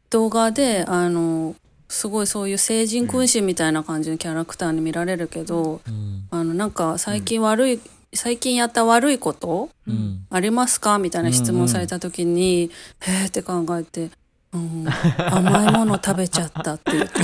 [0.09, 1.55] 動画であの
[1.87, 6.27] すごいそういう聖人君子みたいな感じのキャラクターに見られるけど、うん。
[6.31, 7.79] あのなんか最近悪い、
[8.13, 10.25] 最近やった悪いことうん。
[10.29, 10.97] ありますか？
[10.99, 12.69] みたいな質問された時に、
[13.01, 14.09] へーって考えて、
[14.53, 14.85] うん、
[15.17, 17.13] 甘いもの食べちゃったって言って。
[17.13, 17.21] た。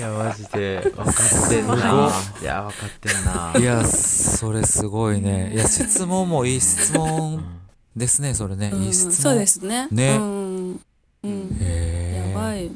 [0.00, 0.92] やマジで。
[0.96, 1.74] 分かってんな。
[2.42, 2.44] い。
[2.44, 3.54] や分かってんな。
[3.56, 5.52] いやそれすごいね。
[5.54, 7.60] いや質問もいい質う問ん
[7.94, 9.12] ですねそれね、うんいい質問。
[9.12, 9.86] そうですね。
[9.92, 10.16] ね。
[10.16, 10.80] うん。
[11.22, 11.56] うん。
[11.60, 12.68] へえやばい。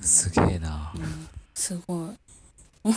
[0.00, 0.92] すげえな。
[1.54, 2.92] すごい。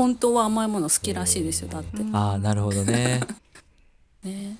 [0.00, 1.98] 本当は甘いもの好きらしいですよ、だって。
[2.14, 3.20] ああなるほどね。
[4.24, 4.56] ね。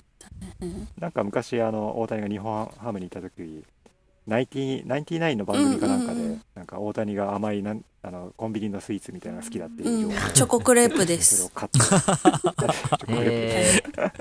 [0.99, 3.63] なんか昔あの大谷が日本ハムにいた時
[4.27, 6.41] ナインティナインティナインの番組かなんかで、うんうんうん。
[6.53, 10.11] なんか大谷が甘いなんあのコンビニのスイーツみたいなのが好きだっていううん。
[10.11, 11.51] チョコクレープでそれをす。
[11.55, 14.11] 買ってチョコクレープえ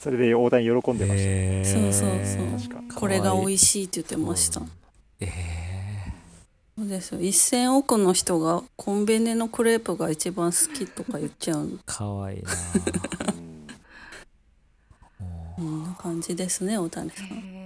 [0.00, 2.94] それで大谷喜んでました、へえそうそうそう。
[2.94, 4.60] これが美い味しいって言ってました。
[5.20, 5.81] ええ
[6.76, 7.20] そうですよ。
[7.20, 11.78] 1000億の人がコンビニのクレープが一番好きとか言っちゃう。
[11.84, 12.50] かわいいな。
[15.20, 15.24] う。
[15.24, 17.26] んこんな感じですね、大谷さん。
[17.26, 17.62] へえ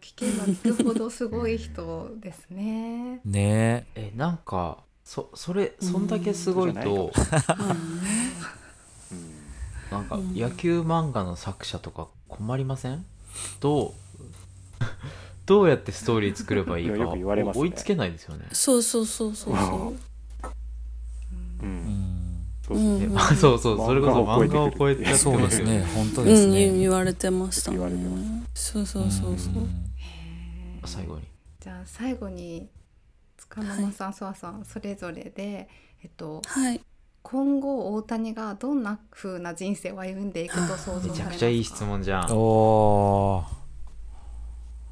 [0.00, 3.20] 聞けば聞くほどすごい人ですね。
[3.24, 3.86] ね。
[3.94, 7.10] えなんかそそれそんだけすごいと、ん。
[9.90, 13.04] なんか野球漫画の作者とか困りません？
[13.60, 13.92] どう？
[15.50, 17.62] どうやってストーリー作ればいいかいやよく言われますね。
[17.62, 18.46] 追いつけないですよね。
[18.52, 20.46] そうそうそうそうそう。
[21.60, 22.46] ううん。
[22.70, 23.14] うですね、うん。
[23.14, 27.78] ま あそうそうそれこそ漫画を超えてやってそうですすね本当うん、ですね、言われてましたね。
[27.78, 28.16] 言われてま
[28.54, 29.54] すそうそうそうそう。
[29.64, 29.84] ん
[30.84, 31.22] 最後に。
[31.58, 32.68] じゃあ最後に
[33.36, 35.68] 塚ママさん、ソワさんそれぞれで、
[36.04, 36.80] えっと、はい。
[37.22, 41.18] 今後大谷がどんな風な人生を歩んでいくと想像されめますか？
[41.18, 42.28] ちゃくちゃいい質問じゃん。
[42.30, 43.59] おー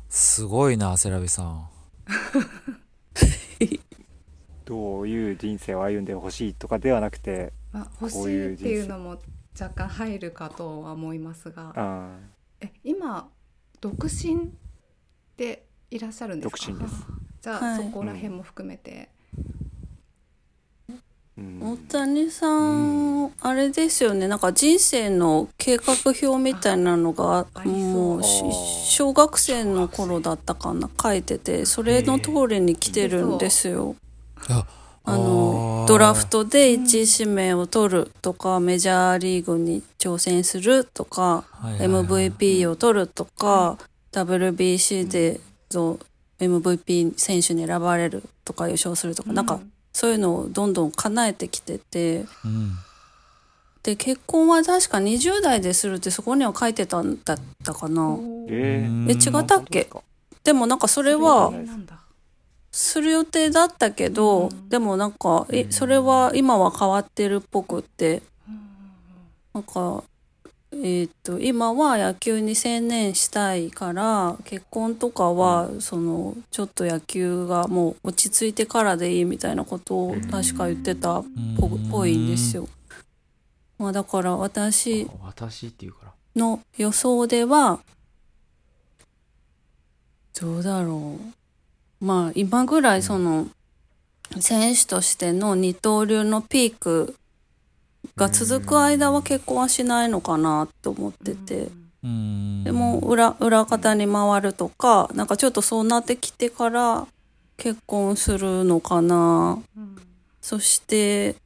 [0.09, 1.69] すごいなセラビさん。
[4.65, 9.19] どういう人生を歩んでほしいとかではなくてまあ、欲しこういっていうのも
[9.59, 12.17] 若干入るかとは思いますがあ
[12.61, 13.29] え今
[13.81, 14.51] 独身
[15.37, 16.73] でいらっしゃるんですか？
[16.73, 17.07] 独身です。
[17.41, 17.85] じゃあ、はい。
[17.85, 19.68] そこら辺も含めて、ーうん
[21.61, 24.27] 大谷さん、あれですよね。
[24.29, 30.91] なんか人生の計画表みたいなのがもう小学生の頃だったかな。
[31.01, 33.97] 書いててそれの通りに来てるんですよ。
[34.49, 34.67] あ
[35.05, 42.05] あのドラフトで1位指名を取るとかメジャーリーグに挑戦するとかはいはいはい。
[42.05, 43.79] MVP を取るとか
[44.13, 45.99] WBC でぞ
[46.39, 49.61] MVP 選手に選ばれるとか優勝するとかなんか
[49.93, 52.27] そういうのをどんどん叶えてきてて。
[52.45, 52.73] うん。
[53.83, 58.19] で結婚は確か20代でするってそこには書いてたんだったかな。
[58.49, 59.11] えー。
[59.11, 59.89] え違ったっけ？
[60.45, 62.01] でもなんかそれはなんだ。
[62.71, 64.69] する予定だったけどうん。
[64.69, 68.23] でもなんかえそれは今は変わってるっぽくって。
[69.55, 70.05] なんか
[70.71, 81.25] えーっと今は野球に専念したいから結婚とかはそのちょっと野球がもう落ち着いてからでいいみたいなことを確か言ってたっ
[81.59, 82.69] ぽぽいんですよ。
[83.79, 86.13] まあだから私あ私っていうから。
[86.37, 87.81] の予想では
[90.41, 91.19] どうだろ
[92.01, 92.05] う。
[92.05, 93.49] まあ今ぐらいその
[94.41, 97.17] 選手としての二刀流のピーク
[98.19, 101.69] が続く間は結婚はしないのかなと思ってて。
[102.05, 102.65] うん。
[102.65, 107.07] でも裏裏方に回るとかなんかちょっとそうなってきてから
[107.57, 109.59] 結婚するのかな。
[110.41, 111.37] そして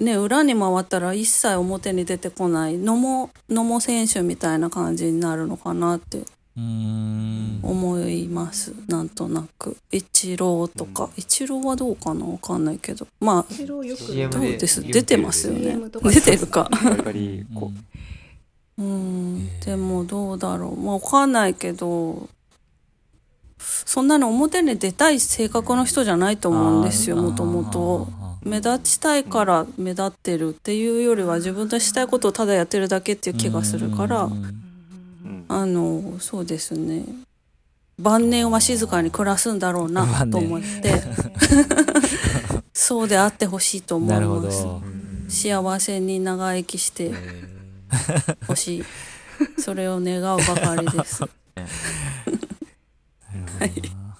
[0.00, 8.74] ね裏に回ったら一切表に出てこない野茂野茂選手みたいな感じになるのかなってうん思います。
[8.86, 9.76] なんとなく。
[9.90, 13.06] イチローとか、イチローはどうかなわかんないけど。
[13.20, 13.96] まあどうで
[14.66, 14.82] す？
[14.82, 15.78] で出てますよね。
[16.02, 16.68] 出てるか。
[16.70, 16.74] う。
[16.84, 18.78] ん。
[18.78, 19.64] えー。
[19.64, 20.78] でもどうだろう。
[20.78, 22.28] まあわかんないけど。
[23.64, 28.08] そんなに表に出たい性格の人じゃないと思うんですよもともと。
[28.42, 34.24] 目立ちたいから目立ってるっていうよりは自分のしたいことをただやってるだけっていう気がするから。
[34.24, 34.61] うんうん
[35.54, 37.04] あのそうですね。
[37.98, 41.02] 晩年は静かに暮らすんだろうなと思って。
[42.72, 44.62] そうであってほしいと思ないます。
[44.62, 44.82] ど。
[45.28, 47.44] 幸せに長生きしてえ。
[48.46, 48.84] ほしい。
[49.60, 51.22] それを願うばかりです。
[53.60, 53.70] ー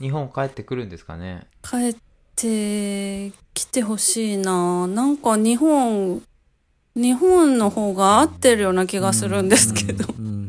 [0.00, 1.46] 日本帰ってくるんですかね？
[1.62, 1.96] 帰っ
[2.36, 4.86] てきてほしいな。
[4.86, 6.22] なんか日本
[6.94, 10.12] 日本の方が合ってるような気がするんですけど。
[10.18, 10.41] うんうん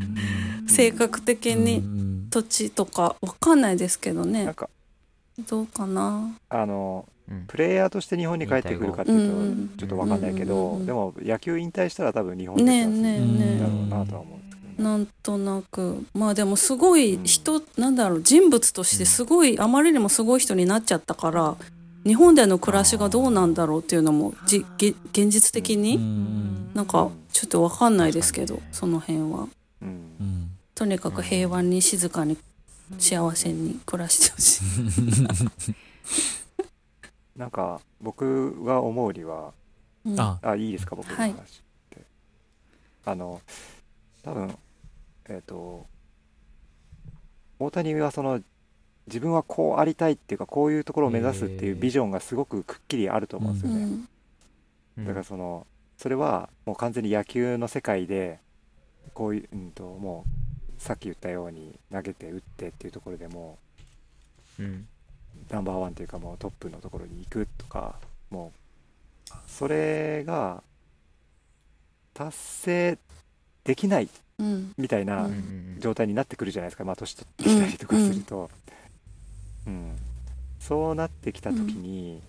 [0.68, 2.28] 性格的うんにうん。
[2.30, 4.70] 土地とかわかんないですけどなんねか。
[5.48, 6.36] どうかな。
[6.50, 7.46] あのうん。
[7.48, 9.68] プレイヤーとして日本に帰ってくるかっていううん。
[9.70, 10.86] とちょっとわかんないけうんどうん。
[10.86, 16.06] でも野球引退したら多分日本でねえ暮らすねえねえだろうなとは思うんですけどねなんとなく。
[16.14, 21.56] まあでもすごい人、なんだろう人物としてすごい、あまりにもすごい人になっちゃったから
[22.06, 26.74] 日本での暮らしがどうなんだろうっていうのもじげ現実的うにん。
[26.74, 29.48] なんかちょっとわかんないですけど、その辺は。
[29.82, 29.88] うん
[30.20, 32.38] うんとにかく平和に静かに
[33.00, 34.62] 幸せに暮らしてほしい、
[37.40, 39.54] なんか僕が思うには
[40.06, 40.20] うん。
[40.20, 40.40] あ。
[40.42, 41.32] あいいですか僕の話はい。
[41.32, 41.36] っ
[41.90, 42.02] て、
[43.06, 43.42] あの
[44.22, 44.58] 多分
[45.30, 45.86] えっ、と
[47.60, 48.42] 大谷はその
[49.08, 54.08] 自分はこうありたいっていうかこういうところを目指すっていうビジョンがすごくくっきりあると思うんですよね、うん。
[54.98, 55.06] うん。
[55.06, 58.40] だからそのそれはもう完全に野球の世界で
[59.14, 60.44] こういう、うん、ともう
[60.84, 63.58] さっき言ったように投げて打ってっていうところでも
[64.60, 64.86] うん。
[65.50, 67.96] ナンバーワンというかもうトップのところに行くとか
[68.30, 68.52] も
[69.30, 70.62] うそれが
[72.14, 72.98] 達成
[73.64, 74.74] できないうん。
[74.78, 75.78] みたいなううん。
[75.78, 78.50] ん状態になってくるじゃないですか、まあ年取ってきたりとかすると、
[79.66, 79.96] うん。
[80.60, 82.22] そうなってきた時に、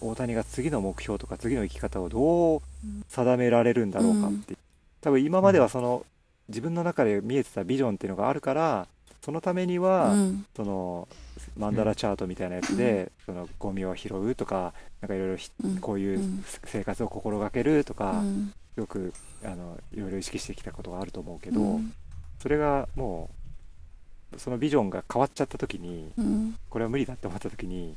[0.00, 2.60] 大谷が次の目標とか次の生き方をどう
[3.08, 4.56] 定められるんだろうかって、
[5.00, 6.06] 多分今まではその
[6.48, 8.88] 自分の中で見えてたビジョンっていうのがあるから
[9.24, 10.46] そのためには、うん。
[10.54, 11.08] その
[11.56, 15.42] マンダラチャートみたいなやつで、そのゴミを拾うとかなんかいろいろ
[15.80, 16.44] こういううん。
[16.64, 18.52] 生活を心がけるとか、うん。
[18.76, 21.94] よくあのいろいろ意識してきたことがあると思うけど、うん。
[22.38, 23.30] それがも
[24.36, 26.58] うそのビジョンが変わっちゃった時にうん。
[26.68, 27.96] これは無理だって思った時に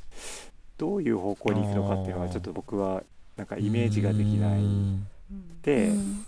[0.77, 3.03] どういう方向に行くのかっていうのはちょっと僕は
[3.35, 4.59] なんかイメージができない。
[4.59, 5.05] うん。
[5.61, 6.25] で、うん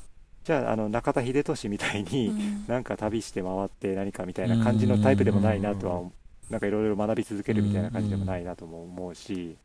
[0.50, 2.66] じゃああの中田英寿みたいに、うん。
[2.68, 6.06] なんか旅して回って何かみたいな感じのタイプでもないなとはう。
[6.06, 6.12] ん。
[6.50, 9.56] なんかいろいろ学び続けるみたいな感じでもないなとも思うし。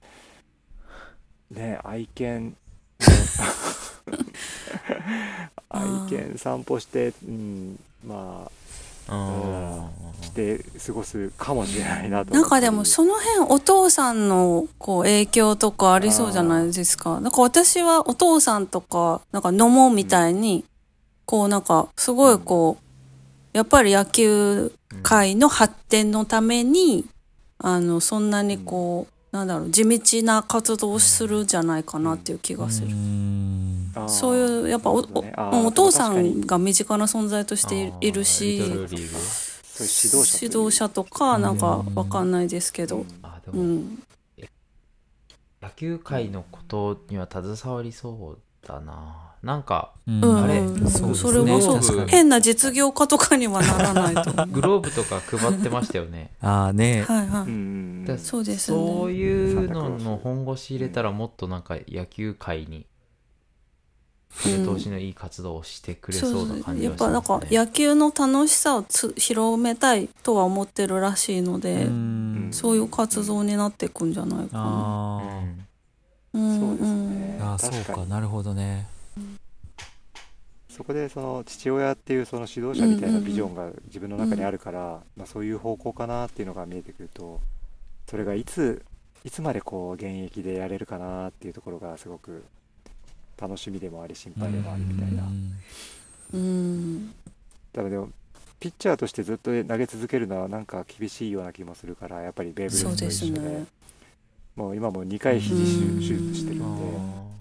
[1.50, 2.54] ね愛犬。
[5.70, 8.46] 愛犬散歩して、うん、ま
[9.08, 17.20] あうんして過ごすかもしれないなとなんかでもそその辺お父さんのこう影響とかありそうじゃないですか。
[17.20, 20.64] なんか私はお父さんとか、なんか飲もうみたいに、
[21.26, 24.72] こうなんかすごいこう、やっぱり野球
[25.02, 27.04] 界の発展のために、
[27.58, 32.88] あの、そんなにこう、なんだろう、地道な活動をするんじゃないかなっていう気がする。
[34.08, 43.06] そういう、やっぱお、おお父さんが身近な存在としていいるし、指導指導者とか、なんかわかんないですけど、
[43.52, 44.02] うん。
[45.62, 50.24] 野球界のことには携わりそうだななんかうん。
[50.24, 50.44] うん。
[50.44, 51.60] あれうんそうですね。
[51.60, 54.46] それこ変な実業家とかにはならないと思う。
[54.46, 56.30] グローブとか配ってましたよね。
[56.42, 57.02] ああね。
[57.02, 58.18] はいはい。
[58.18, 59.14] そうですそうね。
[59.14, 62.86] いうのの本腰入れたらもっとなんか野球界に
[64.36, 72.48] 風通しのいい活動をしてくれそうな感じがしやっぱなんますねか野球の楽しさをつ広めたいとは思ってるらしいので、うん。
[72.50, 74.62] そういう活動になっていくんじゃないかな。
[74.64, 75.40] あ
[76.34, 76.40] うん。
[76.40, 78.04] うんそうですねーあーそうか。
[78.06, 78.86] なるほどね
[80.76, 87.40] そこでその父親っていうその指導者みたいなビジョンが自分の中にあるから、まあ、そういう方向かなっていうのが見えてくると
[88.10, 88.82] それがいつ
[89.22, 92.44] いつまでこう現役でやれるかなっていうところがすごく
[93.40, 95.22] 楽しみでもあり心配でもありみたいな。
[95.22, 95.54] うん
[96.34, 97.14] うん。
[97.72, 98.10] ただでも
[98.58, 103.40] ピッチャーとしてずっと投げ続けるのはなんか厳しいような気もするからやっぱりベーブ・ルースと一緒で。
[103.40, 103.66] すね。
[104.56, 107.33] もう今も2回肘うん手術してるあんで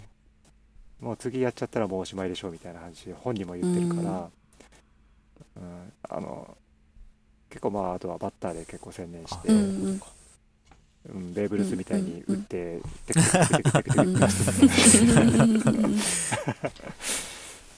[1.03, 4.29] もう次やっちゃったらもうおしまいでしょみたいな話本人も言ってるから、
[5.57, 5.93] うん。
[6.09, 6.57] あの
[7.49, 10.01] 結構まああとはバッターで結構専念して、うんうん。
[11.13, 16.69] うん、ベーブ・ルースみたいに打って、テクテクテクテクテクテクうん出してた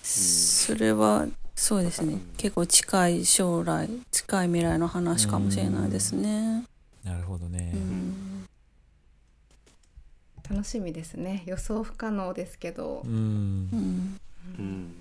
[0.03, 6.63] それはそうですねうん結構近い将来近い未来の話かもしれないですね。
[7.03, 8.34] なるほどねうん
[10.49, 11.43] 楽しみですね。
[11.45, 13.01] 予想不可能ですけど。
[13.05, 13.11] う、ん。
[13.11, 13.15] う
[13.75, 14.19] ん。
[14.59, 14.95] うん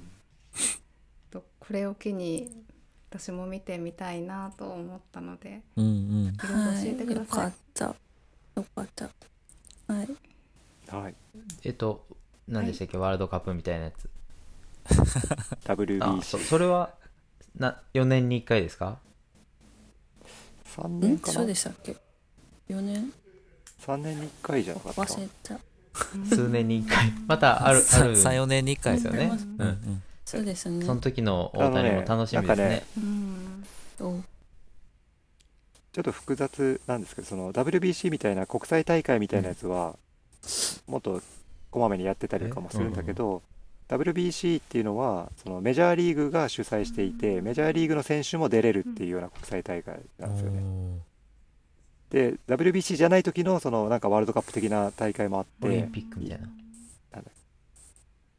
[1.30, 2.64] とこれを機に
[3.10, 6.26] 私も見てみたいなと思ったのでうんうん。
[6.26, 7.84] いろいろ教えてください、はい、よかった。
[8.56, 9.04] よかった。
[9.92, 10.08] はい。
[10.88, 11.14] はい。
[11.64, 12.06] えっと
[12.46, 14.08] 何でしたっけ、ワールドカップみたいなやつ。
[15.66, 16.94] あ WBC そそれは
[17.56, 18.98] な4年に1回ですか
[20.76, 21.32] ？3ん年かな。
[21.34, 21.96] そうでしたっけ
[22.68, 23.12] ？4年？
[23.86, 25.02] 3年に1回じゃなかった？
[25.02, 25.58] 忘れた。
[26.28, 27.12] 数年に1回。
[27.26, 29.30] またあるあさる34年に1回ですよね。
[29.58, 29.68] うん。
[29.68, 30.84] うんそうですね。
[30.84, 32.68] その時の大谷も楽しみですね。
[32.68, 33.64] ねなんかねうん。
[34.00, 34.22] お
[35.92, 39.96] ちょっと複雑なんですけどその WBC みたいな国際大会みたいなやつは、
[40.88, 41.22] もっと
[41.70, 43.42] こまめにやってたりとかもするんだけど、
[43.88, 50.62] WBC っていうのはそのメジャーリーグが主催していてメジャーリーグの選手も出れるっていうような国際大会なんですよね。
[52.14, 55.66] で WBC じゃない時のそのなんかワールドカップ的な大会もあって。
[55.66, 56.46] オリンピックみたいな。
[56.46, 57.24] なん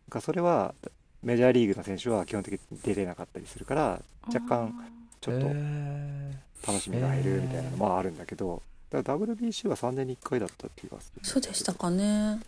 [0.09, 0.73] かそれは
[1.21, 4.73] メジャーリーグの選手は基本的に出れなかったりするから若干
[5.19, 6.31] ちょっとへ
[6.65, 8.61] 楽しみが減るみたいなのもあるんだけど、
[8.91, 11.25] だから WBC は3年に1回だった気がする。
[11.25, 12.39] そうでしたかね。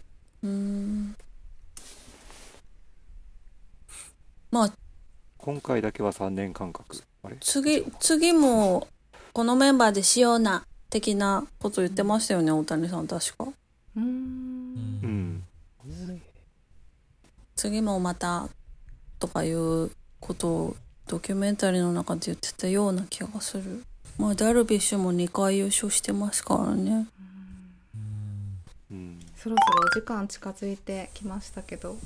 [0.44, 1.16] うん。
[4.52, 4.72] まあ。
[5.40, 7.04] 今回だけは3年間隔。
[7.24, 7.36] あれ？
[7.42, 8.88] 次次も
[9.34, 13.44] このメンバーでしような的なこと言ってましたよね大谷さん確か。
[13.46, 13.52] う
[13.96, 14.04] うん。
[15.04, 15.44] うん。
[17.56, 18.48] 次もまた
[19.20, 20.76] とかいうことを
[21.08, 23.84] ドキュメンタリーの中で言ってたような気がする。
[24.18, 27.08] まあダルビッシュも2回優勝してますからね。
[28.92, 29.20] うん。
[29.36, 31.98] そろそろお時間近づいてきましたけど。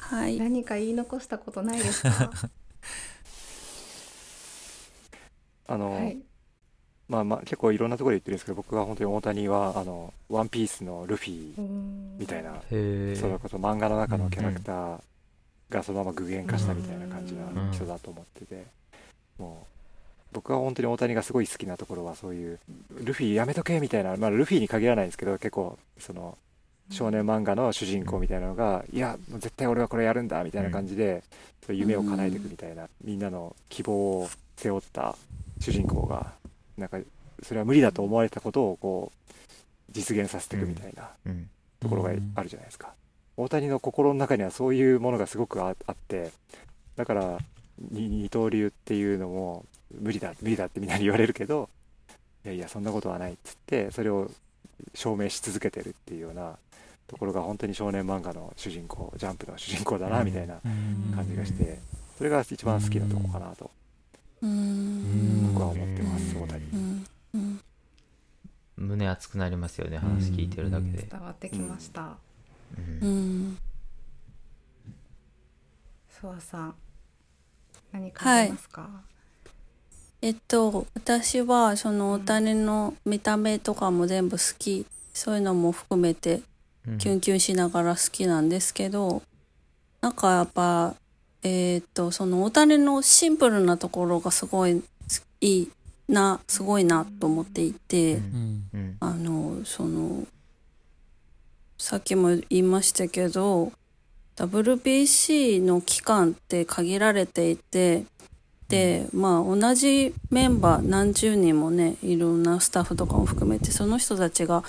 [0.00, 0.38] はい。
[0.38, 2.30] 何か言い残したことないですか？
[5.68, 6.18] あの、はい
[7.08, 11.52] まあまあ結構いろんなところで言ってるんですけど僕は本当に大谷はあのワンピースのルフィ
[12.18, 15.00] みたいなえそれこそ漫画の中のキャラクター
[15.70, 18.64] がそのまま具現化したみたいな感じなうん人だと思ってて
[19.38, 19.76] もう
[20.32, 22.58] 僕は本当に大谷がすごい好きなところはそういう
[23.02, 26.36] ルフィやめとけみたいな、まあ、ルフィに限らないんですけど結構その
[26.90, 31.22] 少年漫画の主人公みたいなのが、いやもう絶対俺はこれやるんだみたいな感じで、
[31.66, 35.16] そういう夢を叶えていくみたいな、みんなの希望を背負った
[35.60, 36.32] 主人公が
[36.78, 36.98] なんか
[37.42, 41.48] それは無理だと思われたことをこう実現させていくみたいなうん。
[41.80, 42.94] ところがあるじゃないですか、
[43.36, 46.32] 大谷の心の中にはそういうものがすごくああって
[46.96, 47.38] だから
[47.90, 49.66] に二刀流っていうのも
[50.00, 51.68] 無理だ無理だってみんなに言われるけど
[52.44, 54.30] いやいやそんなことはないっつってそれを
[54.94, 56.56] 証明し続けてるっていうような
[57.06, 60.54] ところが本当に少年漫画の主人公ジャンプの主人公だなみたいな
[61.14, 61.78] 感じがして
[62.16, 63.70] それが一番好きなとこかなと
[64.40, 66.42] 僕は思ってますうん。
[66.42, 67.06] 大谷うん。
[67.34, 67.60] うん。
[68.76, 72.16] 胸熱くなりますよね話聞いてるだけで、伝わってきました
[73.02, 73.08] うん。
[73.08, 73.58] うん。
[76.20, 76.74] ソワさん。
[77.92, 78.88] 何かありますか、
[80.20, 84.84] えっと私はその大谷の見た目とかも全部好き
[85.14, 86.42] そういうのも含めて
[86.86, 86.98] うん。
[86.98, 88.48] キュンキュンしながら好きなん。
[88.50, 89.22] ですけど
[90.02, 90.12] なん。
[90.12, 90.94] かやっぱ
[91.42, 94.82] えーっとその大谷のシンプルなところがすごい
[95.40, 95.70] いい
[96.08, 98.20] なすごいなと思っていて、
[99.00, 100.26] あのその
[101.78, 103.72] さっきも言いましたけど
[104.36, 108.04] WBC の期間って限られていて
[108.68, 114.62] でまあ同じメンバー何十人もねいろんなスタッフとかも含めてその人たちが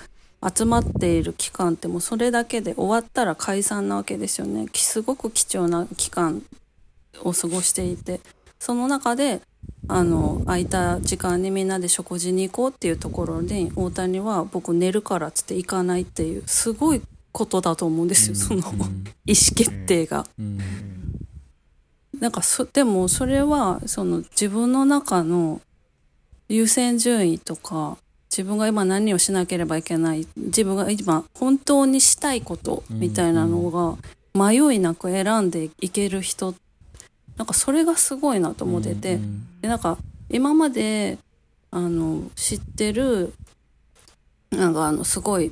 [0.55, 4.67] 集まっている期間ってもうそれだけで終わったら解散なわけですよね。
[4.73, 6.43] すごく貴重な期間
[7.21, 8.21] を過ごしていて。
[8.59, 9.41] その中で
[9.87, 18.79] あの空いた時間にみんなで食事に行こうっていうところに大谷は僕寝るからっつって行かないっていうすごいことだと思うんですよ、そのうん。
[19.25, 20.25] 意思決定が。
[20.39, 20.59] うん。
[22.19, 25.61] なんかそでもそれはその自分の中の
[26.49, 27.97] 優先順位とか
[28.29, 33.97] 自分が今何をしなければいけない自分が今本当にしたいことみたいなのが
[34.33, 36.53] 迷いなく選んでいける人
[37.37, 39.97] なんかそれがすごいなと思ってて、うんでなんか
[40.29, 41.17] 今まで
[41.71, 43.33] あの知ってる
[44.51, 45.51] なんかあのすごい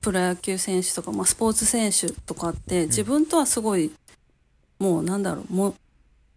[0.00, 3.90] プロ野球選手とか、まあ、スポーツ選手とかって自分とはすごい、
[4.78, 5.74] もうなんだろうも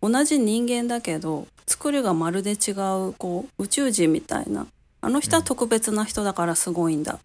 [0.02, 2.72] う同じ人間だけど作りがまるで違
[3.10, 4.68] うこう宇宙人みたいな
[5.04, 7.20] あの人は特別な人だからすごいんだ、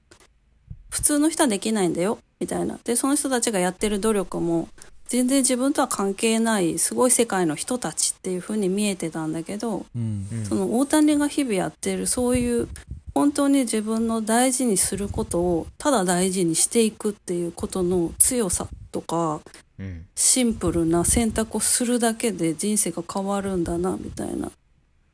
[0.91, 2.19] 普通の人はできないんだよ。
[2.41, 2.79] みたいな。
[2.85, 4.69] でその人たちがやってる努力も
[5.07, 10.27] 全然自分とは関係ないすごい世界の人たちっていう風に見えてたんだけどうん。
[10.31, 10.45] うん。
[10.45, 12.69] その大谷が日々やってるそういう
[13.15, 19.41] 本当に自分の大事にすることをただ大事にしていくっていうことの強さとか
[19.79, 20.07] うん。
[20.15, 24.51] シンプルな選択をするだけで人生が変わるんだなみたいな。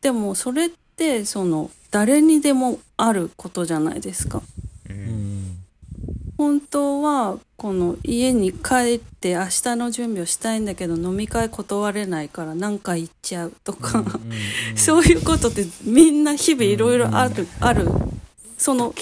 [0.01, 4.43] でもそれってその誰にでもあることじゃないですか。
[4.91, 5.59] ううんん
[6.37, 14.07] 本当はこの家に帰って明日の準備をしたいんだけど飲み会断れないから何か行っちゃうとか、うん
[14.77, 17.89] そういうことってみんな日々いろいろある、ある。
[18.59, 18.95] その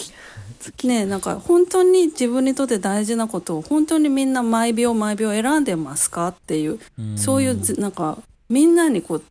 [0.85, 7.19] ねなんか本当に自分にとって大事なことを本当にみんな毎秒毎秒選んでますかっていううん。
[7.19, 8.19] そういうずなんか
[8.49, 9.23] みんなにこう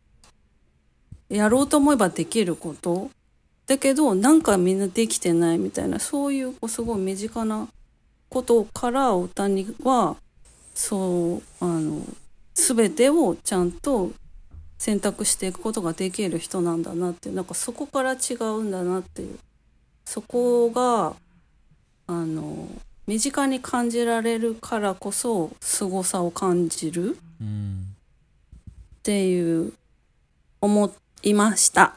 [1.36, 3.10] やろうと思えばできること。
[3.66, 7.68] だけどなんかみんなできてないみたいなそういうこうすごい身近な
[8.28, 10.16] ことから大谷は
[10.74, 12.02] そうあの
[12.54, 14.10] 全てをちゃんと
[14.78, 19.38] 選択していくことができる人なんだなってなんかそこから違うんだなっていう。
[20.04, 21.14] そこが
[22.08, 22.68] あの
[23.06, 27.16] 身近に感じられるからこそ凄さを感じる。
[27.40, 27.86] うん。
[28.96, 29.72] っていう
[30.60, 30.86] 思
[31.22, 31.96] いました。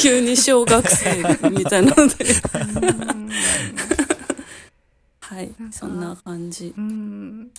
[0.00, 2.24] 急に小学生みたいなので。
[3.12, 3.28] うん
[5.28, 6.72] はいそんな感じ。
[6.76, 7.50] うん。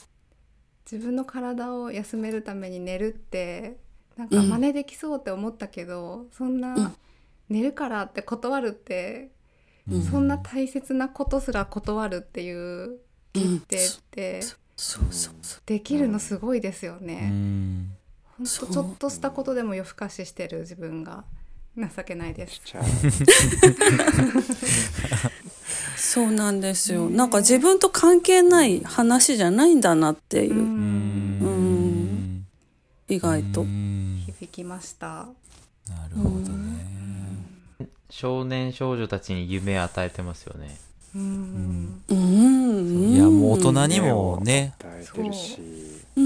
[0.92, 3.78] 自分の体を休めるために寝るって
[4.18, 6.96] なんか真似できそうって思ったけど、そんな、うん。
[7.48, 9.30] 寝るからって断るって、
[9.90, 10.04] うん。
[10.04, 12.98] そんな大切なことすら断るっていう
[13.34, 14.42] 決定って
[14.80, 15.62] そうそうそう。
[15.66, 17.30] できるのすごいですようね。
[17.30, 17.92] ん。
[18.38, 21.26] ほんとちょっとしたことでも夜更かししてる自分が。
[21.78, 22.62] 情けないです。
[25.96, 27.10] そうなんですよ。
[27.10, 32.44] なんか自分と関係ない話じゃないんだなっていう、う
[33.08, 34.24] 意外と、うん。
[34.26, 35.28] 響きました。
[35.88, 36.80] なるほどね。
[38.10, 40.78] 少年少女たちに夢を与えてますよね
[41.16, 42.02] うん。
[42.10, 42.16] うん。
[42.16, 44.74] うんいやもう大人にもね。
[46.16, 46.24] うん。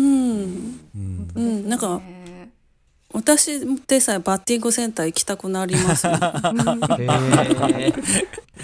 [0.95, 1.31] うん。
[1.35, 1.69] うん。
[1.69, 2.49] なんかね
[3.13, 6.07] 私でさえバッティングセンター行きたくなります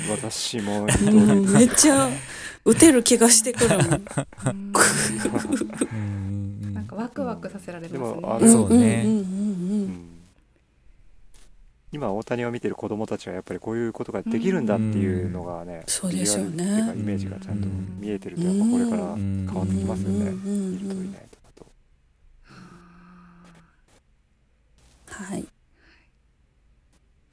[0.10, 1.54] 私もうん。
[1.54, 2.10] めっちゃ
[2.66, 3.86] 打てる気がしてくるな
[6.82, 8.22] んかワクワクさせられでますね。
[8.22, 9.26] もあそうねうんうんうんう
[9.86, 10.09] ん
[11.92, 16.94] 今大谷を見てる子供たちはやっぱりこういうことができるんだっていうのがね、そうですよね。
[16.96, 17.68] イメージがちゃんと
[18.00, 20.30] 見えてるとやっぱこれから変わってきますよね、うん。
[20.30, 20.72] うん。
[20.74, 21.66] 見るといないとかと
[25.24, 25.46] はい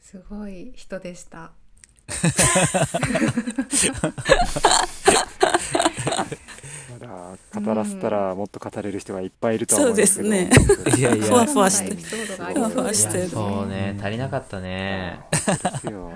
[0.00, 1.50] すごい人でした。
[7.61, 11.26] 語らせたらもっと語れる人がいっぱいいるとは思いますけどそうですいやいや。
[11.26, 11.94] ふわふわして。
[11.94, 13.98] ふわふわしてそうね。
[14.00, 15.20] 足りなかったね。
[15.30, 16.12] ですよ。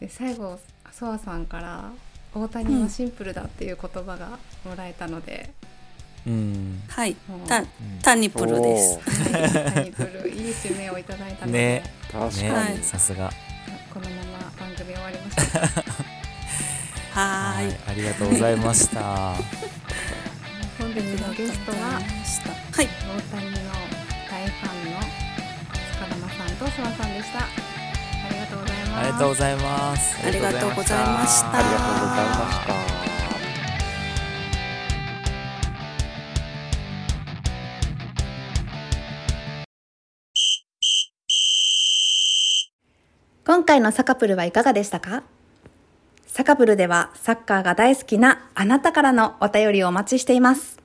[0.00, 0.58] で最後
[0.90, 1.90] ソワさんから
[2.34, 5.52] 大谷はシンプルだっていう言葉がもらえたので、
[6.26, 6.82] うん。
[6.88, 7.16] はい。
[7.28, 7.48] もう。
[7.48, 7.64] タ
[8.02, 8.98] タニプルです。
[9.72, 10.28] タイトル。
[10.30, 11.80] いい締めをいただいたので、ね。
[11.80, 13.30] ね確かに、さすが。
[13.92, 16.12] このまま番組終わりました
[17.14, 19.34] はーいありがとうございました。
[20.78, 22.88] 本日のゲストははい。
[22.88, 23.58] 大谷の
[24.30, 24.98] 大ファンの
[25.92, 27.40] 塚玉さんとソワさんでした。
[27.40, 27.48] あ
[28.30, 28.96] りがとうございます。
[28.96, 30.16] ありがとうございます。
[30.26, 31.52] ありがとうございました。
[31.52, 32.72] ありがとうございました。
[43.44, 45.24] 今回のサカプルはいかがでしたか？
[46.32, 50.78] サカプルではサッカーが大好きなあなたからのお便りをお待ちしています。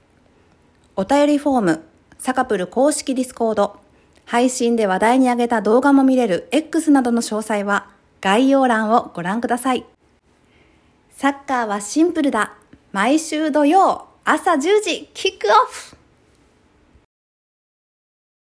[0.97, 1.83] お便りフォーム、
[2.19, 3.79] サカプル公式ディスコード、
[4.25, 7.87] 配信で話題に上げた動画も見れる X などの詳細は
[8.19, 9.85] 概要欄をご覧ください。
[11.11, 12.53] サッカーはシンプルだ。
[12.91, 15.96] 毎週土曜朝10時キックオフ